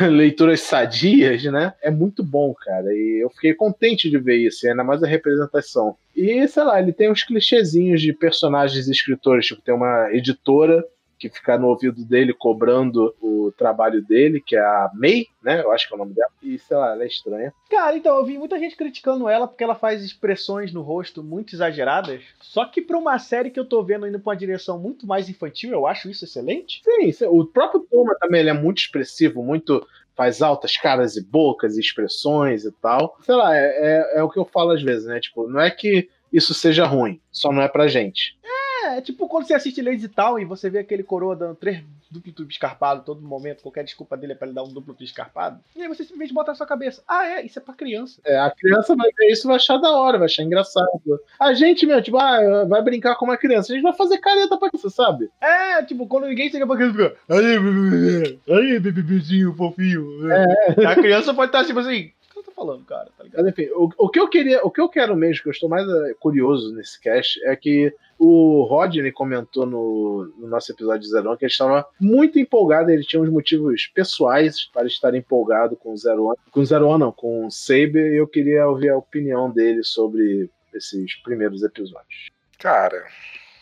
[0.00, 1.74] leituras sadias, né?
[1.82, 2.86] É muito bom, cara.
[2.94, 5.96] E eu fiquei contente de ver isso, ainda mais a representação.
[6.14, 10.84] E, sei lá, ele tem uns clichêzinhos de personagens e escritores, tipo, tem uma editora
[11.28, 15.62] que fica no ouvido dele cobrando o trabalho dele, que é a May, né?
[15.62, 16.30] Eu acho que é o nome dela.
[16.42, 17.52] E sei lá, ela é estranha.
[17.70, 21.54] Cara, então, eu vi muita gente criticando ela porque ela faz expressões no rosto muito
[21.54, 22.22] exageradas.
[22.40, 25.28] Só que pra uma série que eu tô vendo indo pra uma direção muito mais
[25.28, 26.82] infantil, eu acho isso excelente.
[26.84, 31.76] Sim, o próprio Toma também ele é muito expressivo, muito faz altas caras e bocas
[31.76, 33.16] e expressões e tal.
[33.22, 35.18] Sei lá, é, é, é, o que eu falo às vezes, né?
[35.20, 38.36] Tipo, não é que isso seja ruim, só não é pra gente.
[38.42, 38.63] É,
[39.00, 42.50] tipo quando você assiste Lazy Town e você vê aquele coroa dando três duplo tubo
[42.50, 45.60] escarpado todo momento, qualquer desculpa dele é pra ele dar um duplo tubo escarpado.
[45.74, 48.20] E aí você simplesmente bota na sua cabeça, ah é, isso é pra criança.
[48.24, 51.20] É, a criança vai ver isso vai achar da hora, vai achar engraçado.
[51.38, 54.56] A gente, meu, tipo, ah, vai brincar com uma criança, a gente vai fazer careta
[54.56, 55.28] pra criança, sabe?
[55.40, 60.30] É, tipo, quando ninguém chega pra criança, fica, aí, aí, bebezinho, fofinho.
[60.30, 60.86] É.
[60.86, 62.12] A criança pode estar tipo assim,
[62.54, 65.42] falando, cara, tá Mas, enfim, o, o, que eu queria, o que eu quero mesmo,
[65.42, 70.46] que eu estou mais eh, curioso nesse cast, é que o Rodney comentou no, no
[70.46, 74.86] nosso episódio Zero One que ele estava muito empolgado, ele tinha uns motivos pessoais para
[74.86, 76.38] estar empolgado com o Zero One.
[76.50, 79.82] Com o Zero One, não, com o Saber, e eu queria ouvir a opinião dele
[79.82, 82.30] sobre esses primeiros episódios.
[82.58, 83.04] Cara,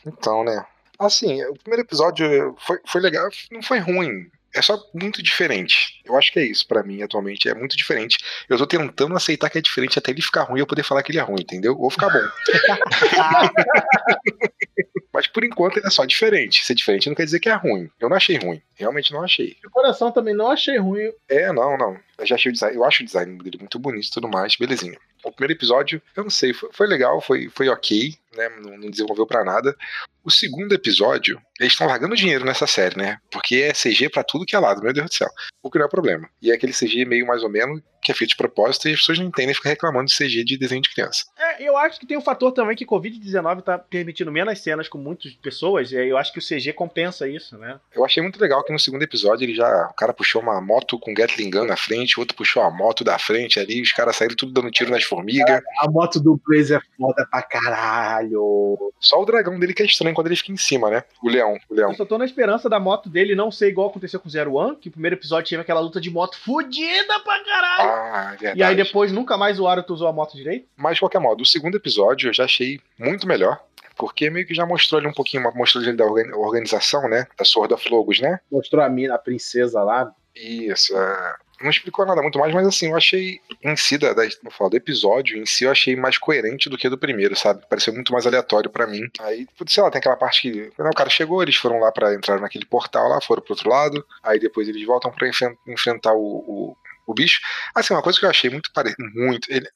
[0.06, 0.64] então, né?
[0.98, 6.00] Assim, o primeiro episódio foi, foi legal, não foi ruim é só muito diferente.
[6.04, 8.18] Eu acho que é isso para mim atualmente, é muito diferente.
[8.48, 11.02] Eu tô tentando aceitar que é diferente até ele ficar ruim e eu poder falar
[11.02, 11.76] que ele é ruim, entendeu?
[11.78, 12.18] Ou ficar bom.
[15.12, 16.64] Mas por enquanto ele é só diferente.
[16.64, 17.90] Ser diferente não quer dizer que é ruim.
[18.00, 18.62] Eu não achei ruim.
[18.74, 19.56] Realmente não achei.
[19.64, 21.12] O coração também não achei ruim.
[21.28, 21.98] É, não, não.
[22.18, 22.76] Eu já achei o design.
[22.76, 24.98] Eu acho o design dele muito bonito e tudo mais, belezinha.
[25.22, 28.48] O primeiro episódio, eu não sei, foi, foi legal, foi, foi ok, né?
[28.60, 29.76] Não, não desenvolveu para nada.
[30.24, 33.18] O segundo episódio, eles estão largando dinheiro nessa série, né?
[33.30, 35.28] Porque é CG para tudo que é lado, meu Deus do céu.
[35.62, 36.28] O que não é problema.
[36.40, 38.98] E é aquele CG meio mais ou menos que é feito de propósito e as
[38.98, 41.24] pessoas não entendem e ficam reclamando de CG de desenho de criança.
[41.38, 44.98] É, eu acho que tem um fator também que Covid-19 tá permitindo menos cenas com
[44.98, 47.78] muitas pessoas, e eu acho que o CG compensa isso, né?
[47.94, 49.88] Eu achei muito legal que no segundo episódio ele já.
[49.90, 53.04] O cara puxou uma moto com Gatling Gun na frente, o outro puxou a moto
[53.04, 55.60] da frente ali, os caras saíram tudo dando tiro nas formigas.
[55.78, 58.92] A moto do Blaze é foda pra caralho.
[58.98, 61.04] Só o dragão dele que é estranho quando ele fica em cima, né?
[61.22, 61.90] O leão, o leão.
[61.90, 64.54] Eu só tô na esperança da moto dele não ser igual aconteceu com o Zero
[64.54, 67.90] One, que o primeiro episódio teve aquela luta de moto fodida pra caralho.
[67.90, 68.58] Ah, verdade.
[68.58, 70.66] E aí depois nunca mais o Aruto usou a moto direito?
[70.76, 73.60] Mas de qualquer modo, o segundo episódio eu já achei muito melhor.
[73.96, 77.26] Porque meio que já mostrou ali um pouquinho, mostrou ali da organização, né?
[77.38, 78.40] Da Sword of Logos, né?
[78.50, 80.10] Mostrou a mina, a princesa lá.
[80.34, 84.22] Isso, é não explicou nada muito mais, mas assim, eu achei em si, da, da,
[84.50, 87.64] falo, do episódio em si, eu achei mais coerente do que do primeiro, sabe?
[87.68, 89.02] Pareceu muito mais aleatório para mim.
[89.20, 92.14] Aí, sei lá, tem aquela parte que né, o cara chegou, eles foram lá para
[92.14, 95.28] entrar naquele portal lá, foram pro outro lado, aí depois eles voltam para
[95.66, 97.40] enfrentar o, o, o, bicho.
[97.74, 99.50] Assim, uma coisa que eu achei muito parecido, muito.
[99.50, 99.68] Ele,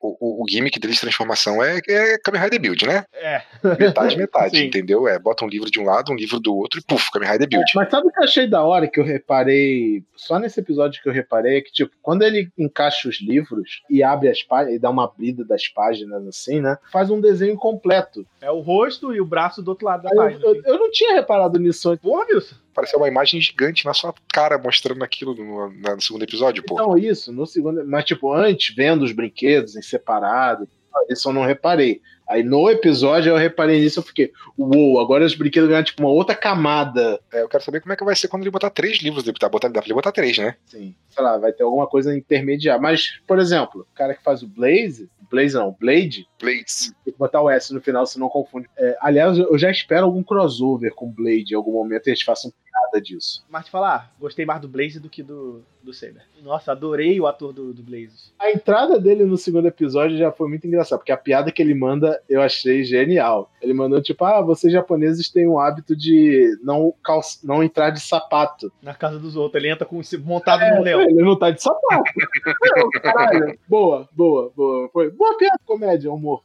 [0.00, 3.04] o, o, gimmick deles de transformação é, é Kamen Rider Build, né?
[3.14, 3.42] É.
[3.78, 5.08] Metade, metade, entendeu?
[5.08, 7.48] É, bota um livro de um lado, um livro do outro e puf, Kamen Rider
[7.48, 7.64] Build.
[7.74, 11.08] Mas sabe o que eu achei da hora que eu reparei, só nesse episódio que
[11.08, 14.78] eu reparei, é que, tipo, quando ele encaixa os livros e abre as páginas, e
[14.78, 16.76] dá uma abrida das páginas assim, né?
[16.92, 18.26] Faz um desenho completo.
[18.40, 20.44] É o rosto e o braço do outro lado da Aí página.
[20.44, 22.02] Eu, eu, eu, não tinha reparado nisso antes.
[22.02, 22.56] Porra, Wilson.
[22.74, 26.74] Pareceu uma imagem gigante na sua cara mostrando aquilo no, no, no segundo episódio, pô.
[26.74, 27.84] Então, isso, no segundo.
[27.86, 30.68] Mas, tipo, antes, vendo os brinquedos em separado,
[31.08, 32.00] isso eu não reparei.
[32.28, 36.10] Aí no episódio eu reparei nisso, eu fiquei, uou, agora os brinquedos ganham tipo uma
[36.10, 37.20] outra camada.
[37.32, 39.50] É, eu quero saber como é que vai ser quando ele botar três livros, dá
[39.50, 40.54] pra ele botar três, né?
[40.66, 42.80] Sim, sei lá, vai ter alguma coisa intermediária.
[42.80, 46.26] Mas, por exemplo, o cara que faz o Blaze, Blaze não, Blade.
[46.38, 46.94] Blades.
[47.04, 48.68] Tem que botar o S no final, se não confunde.
[48.76, 52.52] É, aliás, eu já espero algum crossover com Blade em algum momento e eles façam
[52.92, 53.44] piada disso.
[53.48, 56.22] Mas te falar, gostei mais do Blaze do que do, do Saber.
[56.42, 58.32] Nossa, adorei o ator do, do Blaze.
[58.38, 61.74] A entrada dele no segundo episódio já foi muito engraçada, porque a piada que ele
[61.74, 63.50] manda eu achei genial.
[63.62, 68.00] Ele mandou tipo, ah, vocês japoneses têm o hábito de não, calça, não entrar de
[68.00, 68.72] sapato.
[68.82, 71.00] Na casa dos outros, ele entra com montado é, no leão.
[71.02, 72.12] Ele não tá de sapato.
[73.02, 73.58] caralho.
[73.68, 74.88] Boa, boa, boa.
[74.92, 76.42] Foi boa piada, comédia, humor.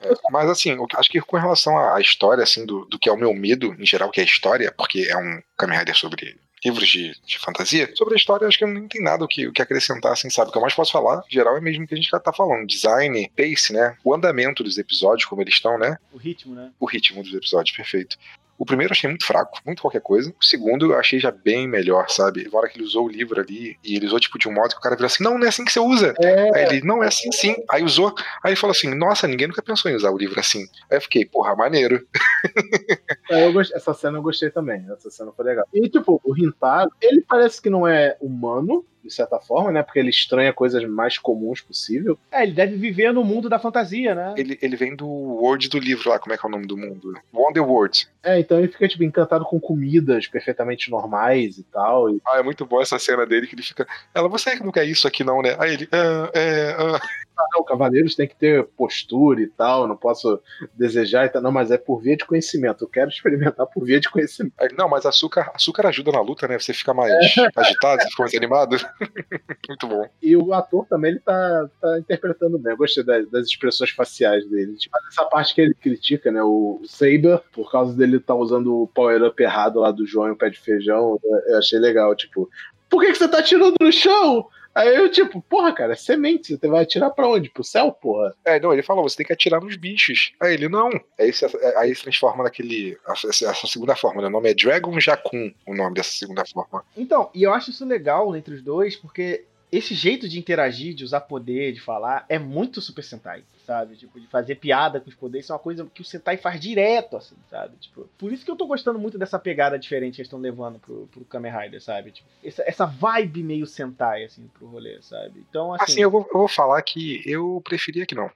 [0.00, 3.16] É, mas assim, acho que com relação à história, assim, do, do que é o
[3.16, 6.88] meu medo, em geral, que é a história, porque é um Kamen Rider sobre livros
[6.88, 9.62] de, de, fantasia, sobre a história, acho que não tem nada o que, o que
[9.62, 10.48] acrescentar, assim, sabe?
[10.48, 12.32] O que eu mais posso falar, em geral, é mesmo o que a gente tá
[12.32, 12.66] falando.
[12.66, 13.96] Design, pace, né?
[14.02, 15.98] O andamento dos episódios, como eles estão, né?
[16.12, 16.70] O ritmo, né?
[16.80, 18.16] O ritmo dos episódios, perfeito.
[18.58, 20.32] O primeiro eu achei muito fraco, muito qualquer coisa.
[20.40, 22.48] O segundo eu achei já bem melhor, sabe?
[22.50, 24.70] Na hora que ele usou o livro ali, e ele usou tipo de um modo
[24.70, 26.14] que o cara virou assim: não, não é assim que você usa.
[26.20, 26.56] É.
[26.56, 27.56] Aí ele, não é assim sim.
[27.70, 30.66] Aí usou, aí ele falou assim: nossa, ninguém nunca pensou em usar o livro assim.
[30.90, 32.06] Aí eu fiquei, porra, maneiro.
[33.28, 34.86] É, eu gostei, essa cena eu gostei também.
[34.92, 35.66] Essa cena foi legal.
[35.74, 39.82] E, tipo, o Rintaro, ele parece que não é humano, de certa forma, né?
[39.82, 42.18] Porque ele estranha coisas mais comuns possível.
[42.30, 44.34] É, ele deve viver no mundo da fantasia, né?
[44.36, 46.76] Ele, ele vem do World do livro lá, como é que é o nome do
[46.76, 47.14] mundo?
[47.32, 48.08] Wonder World.
[48.22, 52.10] É, então ele fica, tipo, encantado com comidas perfeitamente normais e tal.
[52.10, 52.20] E...
[52.26, 53.86] Ah, é muito boa essa cena dele que ele fica.
[54.14, 55.56] Ela, você não quer isso aqui, não, né?
[55.58, 55.88] Aí ele.
[55.92, 57.00] Ah, é, ah.
[57.38, 60.40] Ah, não, cavaleiros tem que ter postura e tal, não posso
[60.74, 61.42] desejar e tal.
[61.42, 62.84] Não, mas é por via de conhecimento.
[62.84, 64.54] Eu quero experimentar por via de conhecimento.
[64.58, 66.58] Aí, Não, mas açúcar, açúcar ajuda na luta, né?
[66.58, 67.12] Você fica mais
[67.56, 68.76] agitado, você fica mais animado.
[69.68, 70.08] muito bom.
[70.22, 72.72] E o ator também, ele tá, tá interpretando bem.
[72.72, 74.76] Eu gostei das, das expressões faciais dele.
[74.76, 76.42] Tipo, essa parte que ele critica, né?
[76.42, 80.36] O Saber, por causa dele estar usando o power-up errado lá do João e o
[80.36, 82.14] pé de feijão, eu achei legal.
[82.14, 82.48] Tipo,
[82.88, 84.48] por que, que você tá tirando no chão?
[84.76, 87.48] Aí eu, tipo, porra, cara, é semente, você vai atirar pra onde?
[87.48, 88.34] Pro céu, porra?
[88.44, 90.34] É, não, ele falou, você tem que atirar nos bichos.
[90.38, 90.90] Aí ele, não.
[91.18, 91.46] Aí se,
[91.78, 92.94] aí se transforma naquele.
[93.08, 94.28] Essa, essa segunda forma, né?
[94.28, 96.84] O nome é Dragon Jakun, o nome dessa segunda forma.
[96.94, 101.04] Então, e eu acho isso legal entre os dois, porque esse jeito de interagir, de
[101.04, 103.96] usar poder, de falar, é muito Super Sentai, sabe?
[103.96, 106.60] Tipo, de fazer piada com os poderes, isso é uma coisa que o Sentai faz
[106.60, 107.76] direto, assim, sabe?
[107.78, 110.78] Tipo, por isso que eu tô gostando muito dessa pegada diferente que eles estão levando
[110.78, 112.12] pro, pro Kamen Rider, sabe?
[112.12, 115.44] Tipo, essa, essa vibe meio Sentai, assim, pro rolê, sabe?
[115.48, 115.84] Então, assim...
[115.84, 118.30] Assim, eu vou, eu vou falar que eu preferia que não.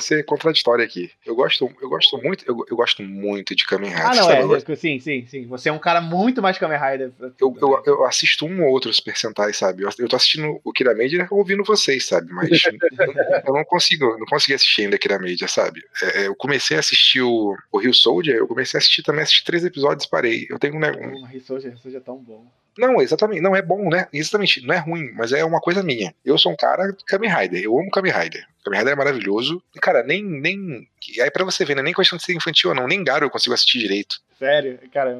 [0.00, 1.10] Ser contraditório aqui.
[1.24, 4.06] Eu gosto, eu gosto muito, eu, eu gosto muito de Kamen Rider.
[4.06, 5.46] Ah, não, é, gosto- é, sim, sim, sim.
[5.46, 7.12] Você é um cara muito mais Kamen Rider.
[7.40, 9.84] Eu, eu, eu assisto um ou outro Super Sentai, sabe?
[9.84, 12.32] Eu, eu tô assistindo o Kira Major ouvindo vocês, sabe?
[12.32, 12.50] Mas
[13.46, 15.82] eu não consigo, não consegui assistir ainda Kira Major, sabe?
[16.02, 19.22] É, é, eu comecei a assistir o, o Rio Soldier, eu comecei a assistir também,
[19.22, 20.46] assisti três episódios e parei.
[20.50, 22.46] Eu tenho um, né, um- O Rissoja, Rissoja é tão bom.
[22.78, 24.08] Não, exatamente, não é bom, né?
[24.12, 26.14] Exatamente, não é ruim, mas é uma coisa minha.
[26.24, 28.46] Eu sou um cara Kamen Rider, eu amo Kamen Rider.
[28.64, 29.62] Kamen Rider é maravilhoso.
[29.74, 30.22] E, cara, nem.
[30.24, 30.88] nem
[31.20, 33.26] aí, pra você ver, não é nem questão de ser infantil ou não, nem Garo
[33.26, 34.16] eu consigo assistir direito.
[34.42, 35.10] Sério, cara,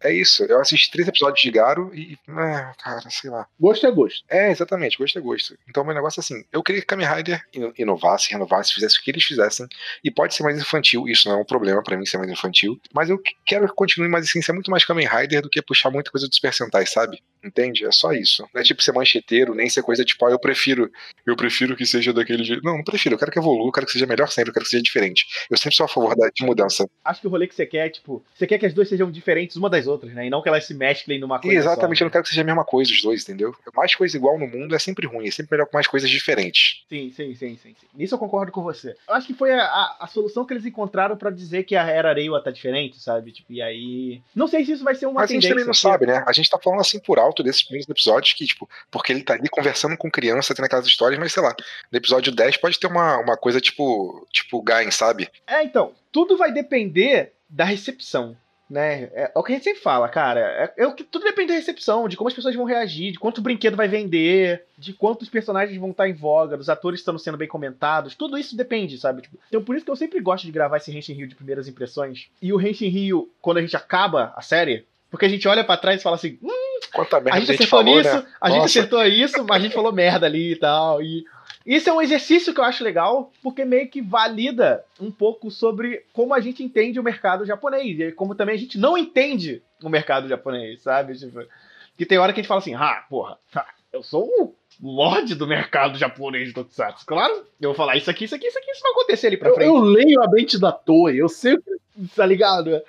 [0.00, 0.08] é.
[0.08, 2.16] É isso, eu assisti três episódios de Garo e.
[2.28, 3.46] Ah, cara, sei lá.
[3.58, 4.24] Gosto é gosto.
[4.28, 5.58] É, exatamente, gosto é gosto.
[5.68, 9.02] Então, meu negócio é assim: eu queria que Kamen Rider ino- inovasse, renovasse, fizesse o
[9.02, 9.66] que eles fizessem.
[10.04, 12.78] E pode ser mais infantil, isso não é um problema pra mim ser mais infantil.
[12.94, 15.60] Mas eu que- quero que continue mais assim, ser muito mais Kamen Rider do que
[15.62, 17.18] puxar muita coisa do Super Sentai, sabe?
[17.42, 17.84] Entende?
[17.84, 18.46] É só isso.
[18.52, 20.90] Não é tipo ser mancheteiro, nem ser coisa tipo, ah, eu prefiro.
[21.26, 22.62] Eu prefiro que seja daquele jeito.
[22.62, 23.14] Não, não prefiro.
[23.14, 25.26] Eu quero que evolua, eu quero que seja melhor sempre, eu quero que seja diferente.
[25.50, 26.88] Eu sempre sou a favor da, de mudança.
[27.04, 29.10] Acho que o rolê que você quer é, tipo, você quer que as duas sejam
[29.10, 30.26] diferentes uma das outras, né?
[30.26, 32.12] E não que elas se mesclem numa coisa exatamente, só, eu não né?
[32.12, 33.54] quero que seja a mesma coisa os dois, entendeu?
[33.74, 36.84] Mais coisa igual no mundo é sempre ruim, é sempre melhor com mais coisas diferentes.
[36.88, 37.86] Sim, sim, sim, sim, sim.
[37.94, 38.96] Nisso eu concordo com você.
[39.08, 41.86] Eu acho que foi a, a, a solução que eles encontraram pra dizer que a
[41.86, 43.32] Era Reiwa tá diferente, sabe?
[43.32, 44.22] Tipo, e aí.
[44.34, 46.24] Não sei se isso vai ser uma Mas a gente também não sabe, né?
[46.26, 49.34] A gente tá falando assim por alto desses primeiros episódios que, tipo, porque ele tá
[49.34, 51.54] ali conversando com criança, tendo aquelas histórias, mas sei lá,
[51.90, 55.28] no episódio 10 pode ter uma, uma coisa tipo, tipo Gain, sabe?
[55.46, 58.36] É, então, tudo vai depender da recepção.
[58.68, 59.04] Né?
[59.14, 60.40] É, é o que a gente sempre fala, cara.
[60.76, 63.42] É, é tudo depende da recepção, de como as pessoas vão reagir, de quanto o
[63.42, 67.48] brinquedo vai vender, de quantos personagens vão estar em voga, dos atores estando sendo bem
[67.48, 68.14] comentados.
[68.14, 69.22] Tudo isso depende, sabe?
[69.22, 71.66] Tipo, então por isso que eu sempre gosto de gravar esse Henshin Rio de primeiras
[71.66, 72.28] impressões.
[72.42, 75.76] E o Henshin Rio, quando a gente acaba a série, porque a gente olha pra
[75.76, 78.26] trás e fala assim, hum, Quanta merda a a gente gente, acertou falou, nisso, né?
[78.40, 81.02] a gente acertou isso, mas a gente falou merda ali e tal.
[81.02, 81.24] E
[81.66, 86.04] isso é um exercício que eu acho legal, porque meio que valida um pouco sobre
[86.12, 89.88] como a gente entende o mercado japonês, e como também a gente não entende o
[89.88, 91.14] mercado japonês, sabe?
[91.16, 91.40] Tipo,
[91.96, 95.34] que tem hora que a gente fala assim, ah, porra, tá, eu sou o lorde
[95.34, 97.04] do mercado japonês do Tokusatsu.
[97.04, 99.48] Claro, eu vou falar isso aqui, isso aqui, isso aqui, isso vai acontecer ali pra
[99.50, 102.08] Eu, frente eu leio a mente da Toei, eu sei o que.
[102.14, 102.80] tá ligado?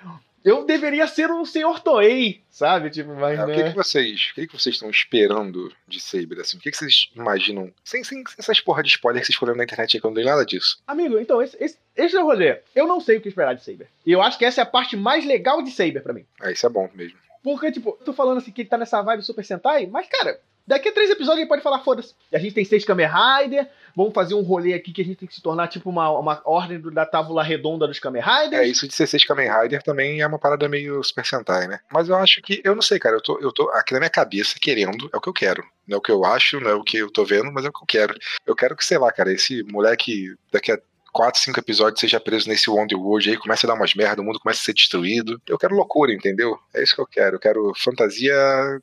[0.44, 2.88] Eu deveria ser um senhor Toei, sabe?
[2.90, 3.54] Tipo, mas É, o né?
[3.54, 6.56] que, que vocês, o que, que vocês estão esperando de Saber, assim?
[6.56, 7.70] O que, que vocês imaginam?
[7.84, 10.14] Sem, sem essas porra de spoiler que vocês foram na internet aí, que eu não
[10.14, 10.78] dei nada disso.
[10.86, 12.58] Amigo, então, esse, esse, esse é o rolê.
[12.74, 13.88] Eu não sei o que esperar de Saber.
[14.06, 16.24] E eu acho que essa é a parte mais legal de Saber pra mim.
[16.40, 17.18] Ah, isso é bom mesmo.
[17.42, 20.88] Porque, tipo, tô falando assim que ele tá nessa vibe Super Sentai, mas, cara, daqui
[20.88, 22.14] a três episódios ele pode falar, foda-se.
[22.32, 25.28] A gente tem seis Kamen Rider, vamos fazer um rolê aqui que a gente tem
[25.28, 28.62] que se tornar, tipo, uma, uma ordem da tábula redonda dos Kamen Riders.
[28.62, 31.80] É, isso de 16 Kamen Rider também é uma parada meio Super Sentai, né?
[31.90, 34.10] Mas eu acho que, eu não sei, cara, eu tô, eu tô aqui na minha
[34.10, 35.62] cabeça querendo, é o que eu quero.
[35.86, 37.68] Não é o que eu acho, não é o que eu tô vendo, mas é
[37.68, 38.14] o que eu quero.
[38.46, 40.78] Eu quero que, sei lá, cara, esse moleque daqui a
[41.12, 44.24] 4, 5 episódios seja preso nesse Wonder World aí, comece a dar umas merda, o
[44.24, 45.40] mundo começa a ser destruído.
[45.46, 46.58] Eu quero loucura, entendeu?
[46.74, 47.36] É isso que eu quero.
[47.36, 48.34] Eu quero fantasia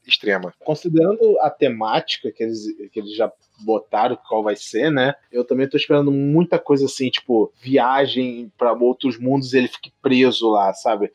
[0.05, 0.53] extrema.
[0.63, 5.15] Considerando a temática que eles, que eles já botaram qual vai ser, né?
[5.31, 9.91] Eu também tô esperando muita coisa assim, tipo, viagem para outros mundos e ele fique
[10.01, 11.11] preso lá, sabe?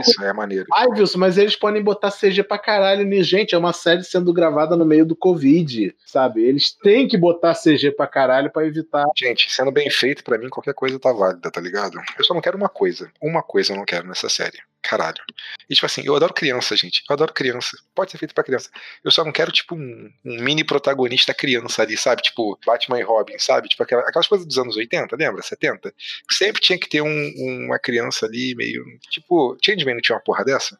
[0.00, 0.66] Isso é maneiro.
[0.72, 3.30] Ai, Wilson, mas eles podem botar CG pra caralho nisso.
[3.30, 6.42] Gente, é uma série sendo gravada no meio do Covid, sabe?
[6.42, 9.04] Eles têm que botar CG pra caralho pra evitar.
[9.16, 11.98] Gente, sendo bem feito, pra mim qualquer coisa tá válida, tá ligado?
[12.18, 13.10] Eu só não quero uma coisa.
[13.20, 14.58] Uma coisa eu não quero nessa série.
[14.88, 15.16] Caralho.
[15.68, 17.02] E tipo assim, eu adoro criança, gente.
[17.08, 17.76] Eu adoro criança.
[17.94, 18.70] Pode ser feito pra criança.
[19.02, 22.22] Eu só não quero, tipo, um, um mini protagonista criança ali, sabe?
[22.22, 23.68] Tipo, Batman e Robin, sabe?
[23.68, 25.42] Tipo, aquela- aquelas coisas dos anos 80, lembra?
[25.42, 25.92] 70?
[26.30, 27.32] Sempre tinha que ter um-
[27.66, 28.84] uma criança ali meio.
[29.10, 30.78] Tipo, Changeman não tinha uma porra dessa?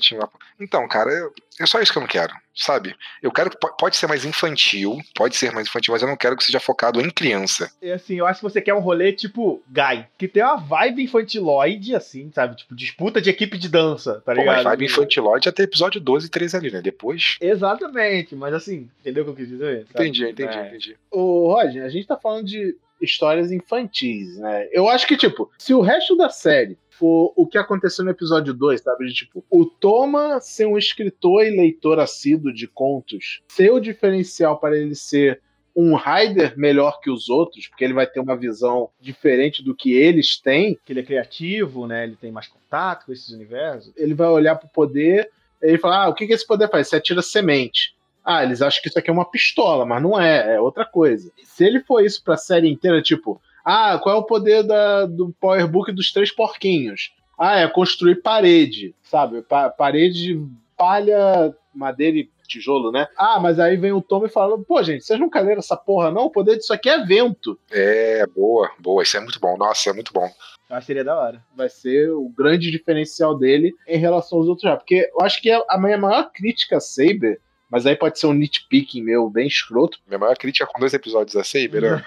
[0.00, 0.30] Tinha uma.
[0.60, 2.94] Então, cara, eu- é só isso que eu não quero, sabe?
[3.22, 6.16] Eu quero que po- pode ser mais infantil, pode ser mais infantil, mas eu não
[6.16, 7.70] quero que seja focado em criança.
[7.80, 11.02] E assim, eu acho que você quer um rolê tipo Guy, que tem uma vibe
[11.04, 12.56] infantiloide, assim, sabe?
[12.56, 14.54] Tipo, disputa de equipe de dança, tá Pô, ligado?
[14.56, 16.80] mas vibe infantilóide até episódio 12 e 13 ali, né?
[16.82, 17.36] Depois.
[17.40, 19.86] Exatamente, mas assim, entendeu o que eu quis dizer?
[19.92, 20.08] sabe?
[20.08, 20.68] Entendi, entendi, É.
[20.68, 20.96] entendi.
[21.10, 24.68] Ô, Roger, a gente tá falando de histórias infantis, né?
[24.72, 28.54] Eu acho que, tipo, se o resto da série for o que aconteceu no episódio
[28.54, 29.06] 2, sabe?
[29.06, 34.58] De, tipo, o Toma ser um escritor e leitor assíduo de contos, ser o diferencial
[34.58, 35.40] para ele ser
[35.76, 39.92] um Rider melhor que os outros, porque ele vai ter uma visão diferente do que
[39.92, 42.04] eles têm, Que ele é criativo, né?
[42.04, 43.92] Ele tem mais contato com esses universos.
[43.94, 45.30] ele vai olhar pro poder
[45.62, 46.88] e ele fala: Ah, o que, que esse poder faz?
[46.88, 47.94] Você atira semente.
[48.28, 51.30] Ah, eles acham que isso aqui é uma pistola, mas não é, é outra coisa.
[51.44, 55.32] Se ele for isso pra série inteira, tipo, ah, qual é o poder da, do
[55.40, 57.12] Powerbook dos três porquinhos?
[57.38, 59.42] Ah, é construir parede, sabe?
[59.42, 60.46] Pa- parede de
[60.76, 63.08] palha, madeira e tijolo, né?
[63.16, 66.10] Ah, mas aí vem o Tom e fala: pô, gente, vocês nunca leram essa porra,
[66.10, 66.24] não?
[66.26, 67.58] O poder disso aqui é vento.
[67.70, 69.02] É, boa, boa.
[69.02, 69.56] Isso é muito bom.
[69.56, 70.28] Nossa, é muito bom.
[70.68, 71.42] Eu acho que seria da hora.
[71.56, 74.76] vai ser o grande diferencial dele em relação aos outros já.
[74.76, 78.32] Porque eu acho que a minha maior crítica a Saber, mas aí pode ser um
[78.32, 79.98] nitpicking meu bem escroto.
[80.06, 82.04] Minha maior crítica com dois episódios da Saber, né?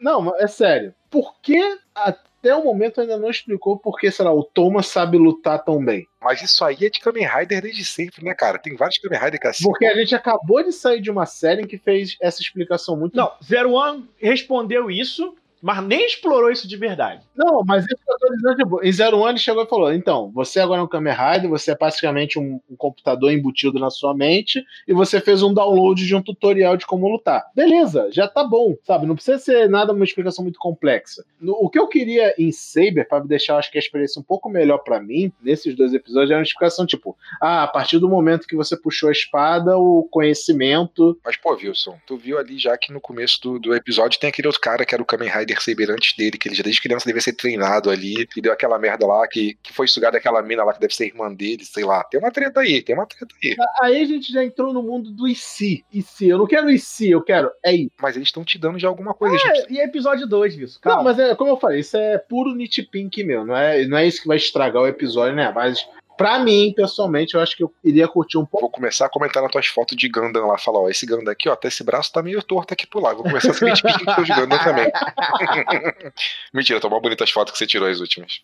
[0.00, 0.94] Não, mas é sério.
[1.10, 1.58] Por que
[1.94, 5.82] até o momento ainda não explicou por que, sei lá, o Thomas sabe lutar tão
[5.84, 6.06] bem?
[6.20, 8.58] Mas isso aí é de Kamen Rider desde sempre, né, cara?
[8.58, 9.64] Tem vários Kamen Rider que é assim.
[9.64, 13.16] Porque a gente acabou de sair de uma série em que fez essa explicação muito.
[13.16, 15.34] Não, Zero One respondeu isso,
[15.64, 17.22] mas nem explorou isso de verdade.
[17.34, 19.92] Não, mas isso que eu tô dizendo, tipo, em Zero One ele chegou e falou:
[19.92, 23.88] então, você agora é um Kamen Rider, você é basicamente um, um computador embutido na
[23.90, 27.44] sua mente e você fez um download de um tutorial de como lutar.
[27.54, 29.06] Beleza, já tá bom, sabe?
[29.06, 31.24] Não precisa ser nada uma explicação muito complexa.
[31.40, 34.50] No- o que eu queria em Saber, pra deixar acho que a experiência um pouco
[34.50, 38.46] melhor pra mim, nesses dois episódios, era uma explicação tipo: ah, a partir do momento
[38.46, 41.18] que você puxou a espada, o conhecimento.
[41.24, 44.48] Mas, pô, Wilson, tu viu ali já que no começo do, do episódio tem aquele
[44.48, 47.06] outro cara que era o Kamen Rider Saber antes dele, que ele já desde criança
[47.06, 50.64] devia ser treinado ali, e deu aquela merda lá, que, que foi sugado aquela mina
[50.64, 52.02] lá que deve ser irmã dele, sei lá.
[52.04, 53.56] Tem uma treta aí, tem uma treta aí.
[53.82, 55.84] Aí a gente já entrou no mundo do e se.
[55.92, 56.28] E se?
[56.28, 57.90] Eu não quero e se, eu quero é isso.
[58.00, 59.60] Mas eles estão te dando já alguma coisa, gente.
[59.60, 60.78] É, e episódio 2, Wilson.
[60.80, 60.96] Calma.
[60.98, 64.06] Não, mas é como eu falei, isso é puro nitpink meu, não é, não é
[64.06, 65.52] isso que vai estragar o episódio, né?
[65.54, 65.86] Mas
[66.16, 68.66] pra mim, pessoalmente, eu acho que eu iria curtir um pouco.
[68.66, 71.48] Vou começar a comentar nas tuas fotos de Gundam lá, falar, ó, esse Gundam aqui,
[71.48, 73.16] ó, até esse braço tá meio torto aqui pro lado.
[73.16, 74.90] Vou começar a seguir com os Gundam também.
[76.52, 78.40] Mentira, tão mal bonitas as fotos que você tirou as últimas.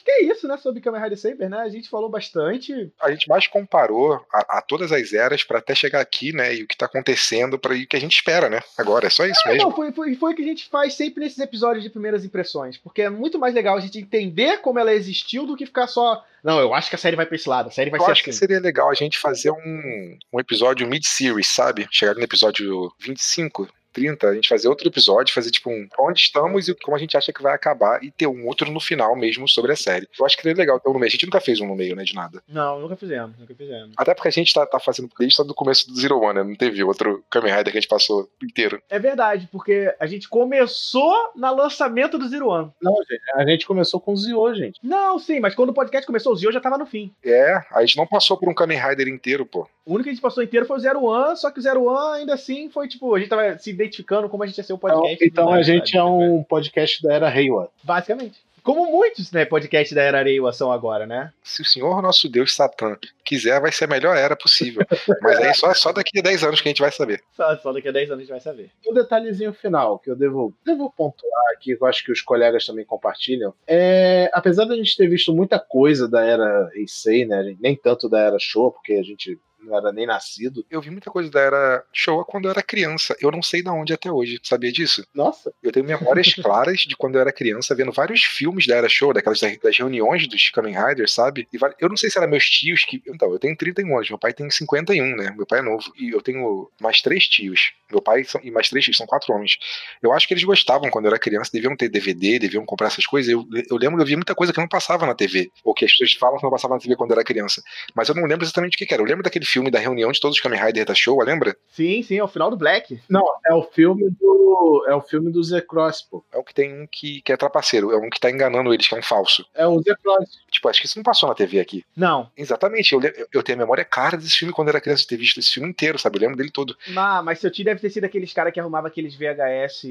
[0.00, 1.58] Acho que é isso, né, sobre Kamen Rider Saber, né?
[1.58, 2.90] A gente falou bastante.
[3.00, 6.62] A gente mais comparou a, a todas as eras pra até chegar aqui, né, e
[6.62, 9.40] o que tá acontecendo, para o que a gente espera, né, agora, é só isso
[9.46, 9.68] É, mesmo.
[9.68, 12.78] não, foi, foi, foi o que a gente faz sempre nesses episódios de primeiras impressões.
[12.78, 16.24] Porque é muito mais legal a gente entender como ela existiu do que ficar só.
[16.42, 18.12] Não, eu acho que a série vai pra esse lado, a série vai Eu ser
[18.12, 18.30] acho assim.
[18.30, 21.86] que seria legal a gente fazer um, um episódio mid-series, sabe?
[21.90, 26.68] Chegar no episódio 25, 30, a gente fazer outro episódio, fazer tipo um onde estamos
[26.68, 29.48] e como a gente acha que vai acabar e ter um outro no final mesmo
[29.48, 30.08] sobre a série.
[30.18, 31.08] Eu acho que seria legal ter um no meio.
[31.08, 32.42] A gente nunca fez um no meio, né, de nada.
[32.48, 33.92] Não, nunca fizemos, nunca fizemos.
[33.96, 36.44] Até porque a gente tá, tá fazendo desde do começo do Zero One, né?
[36.44, 38.82] Não teve outro Kamen Rider que a gente passou inteiro.
[38.90, 42.70] É verdade, porque a gente começou no lançamento do Zero One.
[42.80, 44.78] Não, gente, a gente começou com o Zio, gente.
[44.82, 47.12] Não, sim, mas quando o podcast começou, o Zio já tava no fim.
[47.24, 49.66] É, a gente não passou por um Kamen Rider inteiro, pô.
[49.84, 51.84] O único que a gente passou inteiro foi o Zero One, só que o Zero
[51.84, 54.72] One ainda assim foi tipo, a gente tava se identificando como a gente ia ser
[54.72, 55.24] o Então, podcast.
[55.26, 57.70] então do a gente é um podcast da era Reiwa.
[57.82, 58.38] Basicamente.
[58.62, 61.32] Como muitos, né, podcasts da Era Areiwa são agora, né?
[61.42, 64.86] Se o senhor nosso Deus Satã quiser, vai ser a melhor era possível.
[65.22, 67.22] Mas aí só, só daqui a 10 anos que a gente vai saber.
[67.34, 68.70] Só, só daqui a 10 anos a gente vai saber.
[68.86, 72.66] Um detalhezinho final que eu devo, devo pontuar aqui, que eu acho que os colegas
[72.66, 77.74] também compartilham, é, apesar da gente ter visto muita coisa da era Heisei, né, nem
[77.74, 80.64] tanto da era Show, porque a gente não era nem nascido.
[80.70, 83.16] Eu vi muita coisa da Era Showa quando eu era criança.
[83.20, 84.38] Eu não sei de onde até hoje.
[84.42, 85.06] Sabia disso?
[85.14, 85.52] Nossa.
[85.62, 89.14] Eu tenho memórias claras de quando eu era criança, vendo vários filmes da Era Showa,
[89.14, 91.46] daquelas das reuniões dos Kamen Riders, sabe?
[91.52, 93.02] E eu não sei se eram meus tios que.
[93.06, 95.34] Então, eu tenho 31 anos, meu pai tem 51, né?
[95.36, 95.92] Meu pai é novo.
[95.96, 97.72] E eu tenho mais três tios.
[97.90, 99.58] Meu pai são, e mais três tios, são quatro homens.
[100.02, 103.06] Eu acho que eles gostavam quando eu era criança, deviam ter DVD, deviam comprar essas
[103.06, 103.30] coisas.
[103.30, 105.50] Eu, eu lembro que eu vi muita coisa que não passava na TV.
[105.64, 107.62] Ou que as pessoas falam que não passava na TV quando eu era criança.
[107.94, 109.02] Mas eu não lembro exatamente o que, que era.
[109.02, 111.56] Eu lembro daquele filme da reunião de todos os Kamen Riders da Showa, lembra?
[111.68, 113.00] Sim, sim, é o final do Black.
[113.08, 114.84] Não, é o filme do.
[114.88, 116.24] É o filme do Zé Cross, pô.
[116.32, 118.86] É o que tem um que, que é trapaceiro, é um que tá enganando eles,
[118.86, 119.44] que é um falso.
[119.54, 120.38] É o Zé Cross.
[120.50, 121.84] Tipo, acho que isso não passou na TV aqui.
[121.96, 122.30] Não.
[122.36, 122.92] Exatamente.
[122.92, 123.00] Eu,
[123.32, 125.50] eu tenho a memória cara desse filme quando eu era criança, de ter visto esse
[125.50, 126.16] filme inteiro, sabe?
[126.16, 126.76] Eu lembro dele todo.
[126.96, 129.86] Ah, mas seu tio deve ter sido aqueles caras que arrumava aqueles VHS.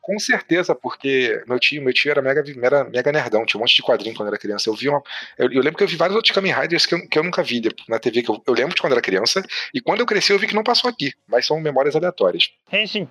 [0.00, 3.76] Com certeza, porque meu tio, meu tio era mega, era mega nerdão, tinha um monte
[3.76, 4.68] de quadrinho quando era criança.
[4.68, 5.02] Eu vi uma.
[5.38, 7.42] Eu, eu lembro que eu vi vários outros Kamen Riders que eu, que eu nunca
[7.42, 9.42] vi na TV, que eu, eu lembro de quando era criança,
[9.72, 11.12] e quando eu cresci eu vi que não passou aqui.
[11.28, 12.50] Mas são memórias aleatórias.
[12.72, 13.08] Henshin.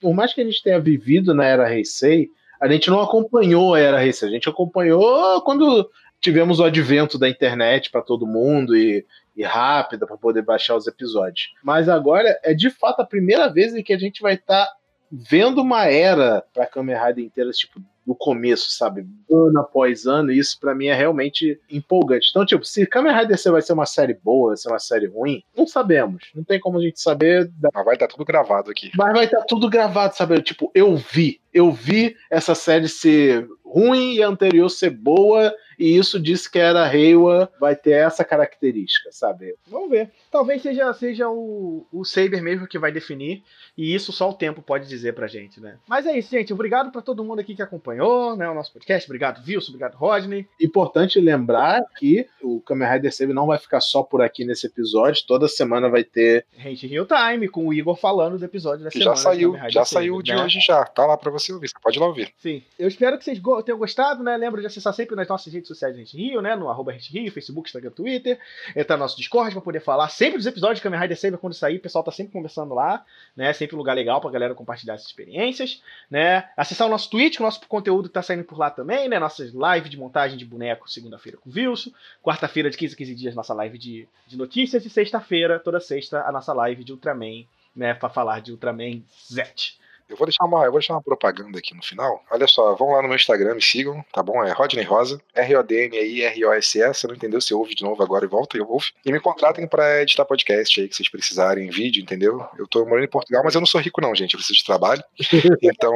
[0.00, 2.28] Por mais que a gente tenha vivido na era Heisei,
[2.60, 4.28] a gente não acompanhou a era Heisei.
[4.28, 5.90] A gente acompanhou quando
[6.20, 9.04] tivemos o advento da internet para todo mundo e,
[9.36, 11.50] e rápida para poder baixar os episódios.
[11.62, 14.72] Mas agora é de fato a primeira vez em que a gente vai estar tá
[15.10, 19.06] vendo uma era para Kamen Rider inteira, tipo, do começo, sabe?
[19.30, 22.28] Ano após ano, e isso para mim é realmente empolgante.
[22.30, 25.42] Então, tipo, se Kamen Rider vai ser uma série boa, vai ser uma série ruim,
[25.56, 26.30] não sabemos.
[26.34, 27.50] Não tem como a gente saber.
[27.72, 28.90] Mas vai estar tudo gravado aqui.
[28.96, 30.40] Mas vai estar tudo gravado, sabe?
[30.42, 31.40] Tipo, eu vi.
[31.52, 36.58] Eu vi essa série ser ruim e a anterior ser boa, e isso disse que
[36.58, 39.56] era Reiwa vai ter essa característica, sabe?
[39.66, 40.10] Vamos ver.
[40.30, 43.42] Talvez seja, seja o, o Saber mesmo que vai definir,
[43.76, 45.78] e isso só o tempo pode dizer pra gente, né?
[45.88, 46.52] Mas é isso, gente.
[46.52, 47.62] Obrigado para todo mundo aqui que
[47.92, 49.06] acompanhou né, o nosso podcast.
[49.06, 49.72] Obrigado, Wilson.
[49.72, 50.46] Obrigado, Rodney.
[50.60, 55.24] Importante lembrar que o Kamen Rider Saber não vai ficar só por aqui nesse episódio.
[55.26, 56.46] Toda semana vai ter.
[56.56, 59.16] Gente Real Time, com o Igor falando do episódio da que semana.
[59.16, 60.42] Já saiu, já saiu de né?
[60.42, 60.84] hoje já.
[60.84, 61.68] Tá lá pra você ouvir.
[61.68, 62.32] Você pode lá ouvir.
[62.38, 62.62] Sim.
[62.78, 64.36] Eu espero que vocês tenham gostado, né?
[64.36, 66.56] Lembra de acessar sempre nas nossas redes sociais Gente Rio, né?
[66.56, 68.38] No arroba Gente Rio, Facebook, Instagram, Twitter.
[68.74, 71.54] Entrar no nosso Discord pra poder falar sempre dos episódios de Kamen Rider Saber quando
[71.54, 71.76] sair.
[71.76, 73.04] O pessoal tá sempre conversando lá,
[73.36, 73.52] né?
[73.52, 76.48] Sempre um lugar legal pra galera compartilhar essas experiências, né?
[76.56, 79.18] Acessar o nosso Twitch, o nosso conteúdo tá saindo por lá também, né?
[79.18, 81.90] Nossas lives de montagem de boneco segunda-feira com o Wilson.
[82.22, 84.84] Quarta-feira de 15 a 15 dias, nossa live de, de notícias.
[84.84, 87.94] E sexta-feira, toda sexta, a nossa live de Ultraman, né?
[87.94, 89.76] Pra falar de Ultraman Z.
[90.12, 92.22] Eu vou deixar uma, eu vou deixar uma propaganda aqui no final.
[92.30, 94.44] Olha só, vão lá no meu Instagram, me sigam, tá bom?
[94.44, 97.00] É Rodney Rosa, R-O-D-N-I-R-O-S-S.
[97.00, 97.40] Você não entendeu?
[97.40, 98.88] Você ouve de novo agora e volta, eu ouve.
[99.06, 102.46] E me contratem pra editar podcast aí que vocês precisarem, vídeo, entendeu?
[102.58, 104.34] Eu tô morando em Portugal, mas eu não sou rico, não, gente.
[104.34, 105.02] Eu preciso de trabalho.
[105.62, 105.94] Então,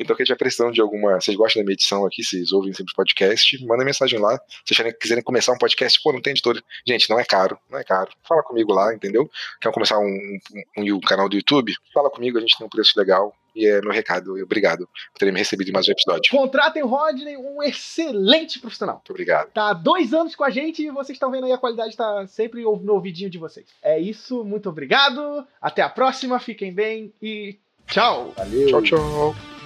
[0.00, 1.20] então quem estiver precisando de alguma.
[1.20, 4.38] Vocês gostam da minha edição aqui, vocês ouvem sempre podcast, manda mensagem lá.
[4.64, 6.62] Se vocês quiserem começar um podcast, pô, não tem editor.
[6.86, 8.10] Gente, não é caro, não é caro.
[8.28, 9.30] Fala comigo lá, entendeu?
[9.60, 10.38] Quer começar um, um,
[10.78, 11.72] um, um canal do YouTube?
[11.94, 13.34] Fala comigo, a gente tem um preço legal.
[13.58, 14.40] E é meu recado.
[14.40, 16.30] Obrigado por terem me recebido em mais um episódio.
[16.30, 18.96] Contratem o Rodney, um excelente profissional.
[18.96, 19.50] Muito obrigado.
[19.50, 22.24] Tá há dois anos com a gente e vocês estão vendo aí a qualidade tá
[22.28, 23.66] sempre no ouvidinho de vocês.
[23.82, 25.44] É isso, muito obrigado.
[25.60, 28.32] Até a próxima, fiquem bem e tchau.
[28.36, 28.68] Valeu.
[28.68, 29.57] Tchau, tchau.